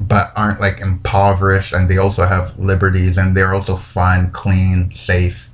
but 0.00 0.32
aren't 0.34 0.60
like 0.60 0.80
impoverished 0.80 1.72
and 1.72 1.88
they 1.88 1.98
also 1.98 2.24
have 2.24 2.58
liberties 2.58 3.18
and 3.18 3.36
they're 3.36 3.54
also 3.54 3.76
fun, 3.76 4.30
clean, 4.32 4.92
safe, 4.94 5.48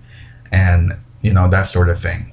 and, 0.52 0.94
you 1.20 1.32
know, 1.32 1.50
that 1.50 1.64
sort 1.64 1.88
of 1.88 2.00
thing. 2.00 2.32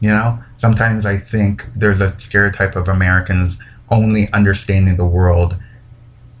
You 0.00 0.08
know, 0.08 0.42
sometimes 0.58 1.06
I 1.06 1.18
think 1.18 1.66
there's 1.76 2.00
a 2.00 2.18
stereotype 2.18 2.74
of 2.74 2.88
Americans 2.88 3.56
only 3.90 4.32
understanding 4.32 4.96
the 4.96 5.06
world 5.06 5.54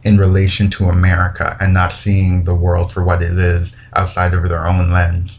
in 0.04 0.18
relation 0.18 0.68
to 0.68 0.88
America 0.88 1.56
and 1.60 1.72
not 1.72 1.92
seeing 1.92 2.44
the 2.44 2.54
world 2.54 2.92
for 2.92 3.04
what 3.04 3.22
it 3.22 3.38
is 3.38 3.74
outside 3.94 4.34
of 4.34 4.48
their 4.48 4.66
own 4.66 4.90
lens. 4.90 5.38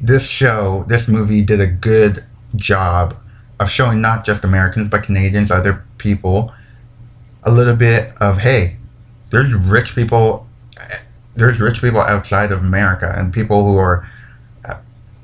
This 0.00 0.26
show, 0.26 0.84
this 0.88 1.08
movie 1.08 1.42
did 1.42 1.60
a 1.60 1.66
good 1.66 2.24
job 2.54 3.16
of 3.58 3.70
showing 3.70 4.00
not 4.00 4.24
just 4.24 4.44
Americans 4.44 4.88
but 4.88 5.02
Canadians, 5.02 5.50
other 5.50 5.84
people, 5.98 6.52
a 7.42 7.50
little 7.50 7.76
bit 7.76 8.12
of 8.20 8.38
hey, 8.38 8.76
there's 9.30 9.52
rich 9.52 9.94
people, 9.94 10.46
there's 11.34 11.58
rich 11.60 11.80
people 11.80 12.00
outside 12.00 12.52
of 12.52 12.60
America 12.60 13.12
and 13.16 13.32
people 13.32 13.64
who 13.64 13.76
are 13.76 14.08
uh, 14.64 14.76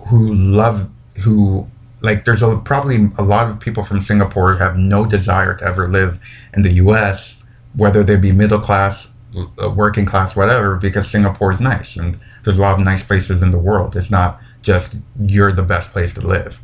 who 0.08 0.34
love 0.34 0.88
who 1.18 1.68
like 2.02 2.24
there's 2.24 2.42
a, 2.42 2.56
probably 2.64 3.10
a 3.16 3.22
lot 3.22 3.48
of 3.50 3.60
people 3.60 3.84
from 3.84 4.02
Singapore 4.02 4.52
who 4.52 4.58
have 4.58 4.76
no 4.76 5.06
desire 5.06 5.54
to 5.56 5.64
ever 5.64 5.88
live 5.88 6.18
in 6.54 6.62
the 6.62 6.72
U.S. 6.72 7.38
Whether 7.74 8.02
they 8.02 8.16
be 8.16 8.32
middle 8.32 8.60
class, 8.60 9.06
uh, 9.36 9.70
working 9.70 10.04
class, 10.04 10.36
whatever, 10.36 10.76
because 10.76 11.10
Singapore 11.10 11.52
is 11.52 11.60
nice 11.60 11.96
and 11.96 12.18
there's 12.44 12.58
a 12.58 12.60
lot 12.60 12.78
of 12.78 12.84
nice 12.84 13.04
places 13.04 13.40
in 13.40 13.52
the 13.52 13.58
world. 13.58 13.96
It's 13.96 14.10
not 14.10 14.40
just 14.62 14.94
you're 15.20 15.52
the 15.52 15.62
best 15.62 15.90
place 15.92 16.12
to 16.14 16.20
live. 16.20 16.58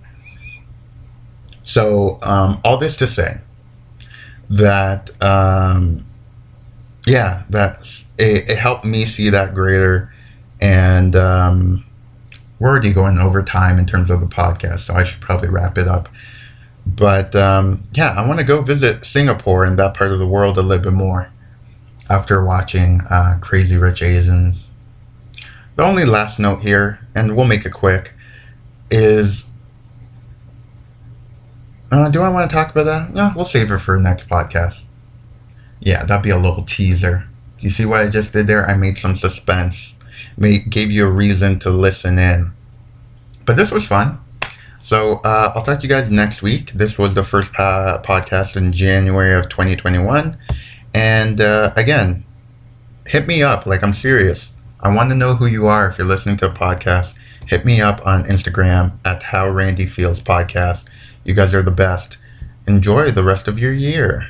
So 1.62 2.18
um, 2.22 2.60
all 2.64 2.78
this 2.78 2.96
to 2.96 3.06
say 3.06 3.40
that 4.50 5.10
um, 5.22 6.04
yeah, 7.06 7.44
that 7.50 7.80
it, 8.18 8.50
it, 8.50 8.58
helped 8.58 8.84
me 8.84 9.06
see 9.06 9.30
that 9.30 9.54
greater 9.54 10.12
and. 10.60 11.14
Um, 11.14 11.84
we're 12.58 12.68
already 12.68 12.92
going 12.92 13.18
over 13.18 13.42
time 13.42 13.78
in 13.78 13.86
terms 13.86 14.10
of 14.10 14.20
the 14.20 14.26
podcast, 14.26 14.80
so 14.80 14.94
I 14.94 15.04
should 15.04 15.20
probably 15.20 15.48
wrap 15.48 15.78
it 15.78 15.86
up. 15.86 16.08
But 16.86 17.36
um, 17.36 17.84
yeah, 17.92 18.10
I 18.10 18.26
want 18.26 18.40
to 18.40 18.44
go 18.44 18.62
visit 18.62 19.04
Singapore 19.04 19.64
and 19.64 19.78
that 19.78 19.94
part 19.94 20.10
of 20.10 20.18
the 20.18 20.26
world 20.26 20.58
a 20.58 20.62
little 20.62 20.84
bit 20.84 20.92
more 20.92 21.30
after 22.08 22.42
watching 22.44 23.02
uh, 23.10 23.38
Crazy 23.40 23.76
Rich 23.76 24.02
Asians. 24.02 24.64
The 25.76 25.84
only 25.84 26.04
last 26.04 26.38
note 26.38 26.62
here, 26.62 26.98
and 27.14 27.36
we'll 27.36 27.46
make 27.46 27.64
it 27.64 27.72
quick, 27.72 28.12
is 28.90 29.44
uh, 31.92 32.10
do 32.10 32.22
I 32.22 32.28
want 32.28 32.50
to 32.50 32.54
talk 32.54 32.70
about 32.70 32.84
that? 32.84 33.14
No, 33.14 33.32
we'll 33.34 33.44
save 33.44 33.70
it 33.70 33.78
for 33.78 33.98
next 33.98 34.28
podcast. 34.28 34.80
Yeah, 35.80 36.04
that'd 36.04 36.22
be 36.22 36.30
a 36.30 36.38
little 36.38 36.64
teaser. 36.64 37.28
Do 37.58 37.66
you 37.66 37.70
see 37.70 37.84
what 37.84 38.00
I 38.00 38.08
just 38.08 38.32
did 38.32 38.46
there? 38.46 38.68
I 38.68 38.76
made 38.76 38.98
some 38.98 39.16
suspense 39.16 39.94
made, 40.38 40.70
gave 40.70 40.90
you 40.90 41.06
a 41.06 41.10
reason 41.10 41.58
to 41.60 41.70
listen 41.70 42.18
in. 42.18 42.52
But 43.44 43.56
this 43.56 43.70
was 43.70 43.84
fun. 43.84 44.20
So 44.82 45.16
uh, 45.24 45.52
I'll 45.54 45.64
talk 45.64 45.80
to 45.80 45.82
you 45.82 45.88
guys 45.88 46.10
next 46.10 46.40
week. 46.40 46.72
This 46.72 46.96
was 46.96 47.14
the 47.14 47.24
first 47.24 47.52
pa- 47.52 48.00
podcast 48.04 48.56
in 48.56 48.72
January 48.72 49.34
of 49.34 49.48
2021. 49.48 50.38
And 50.94 51.40
uh, 51.40 51.72
again, 51.76 52.24
hit 53.06 53.26
me 53.26 53.42
up. 53.42 53.66
Like, 53.66 53.82
I'm 53.82 53.94
serious. 53.94 54.50
I 54.80 54.94
want 54.94 55.10
to 55.10 55.16
know 55.16 55.34
who 55.34 55.46
you 55.46 55.66
are 55.66 55.88
if 55.88 55.98
you're 55.98 56.06
listening 56.06 56.36
to 56.38 56.50
a 56.50 56.54
podcast. 56.54 57.12
Hit 57.46 57.64
me 57.64 57.80
up 57.80 58.06
on 58.06 58.24
Instagram 58.24 58.92
at 59.04 59.22
How 59.22 59.48
Randy 59.48 59.86
Feels 59.86 60.20
Podcast. 60.20 60.82
You 61.24 61.34
guys 61.34 61.52
are 61.52 61.62
the 61.62 61.70
best. 61.70 62.18
Enjoy 62.66 63.10
the 63.10 63.24
rest 63.24 63.48
of 63.48 63.58
your 63.58 63.72
year. 63.72 64.28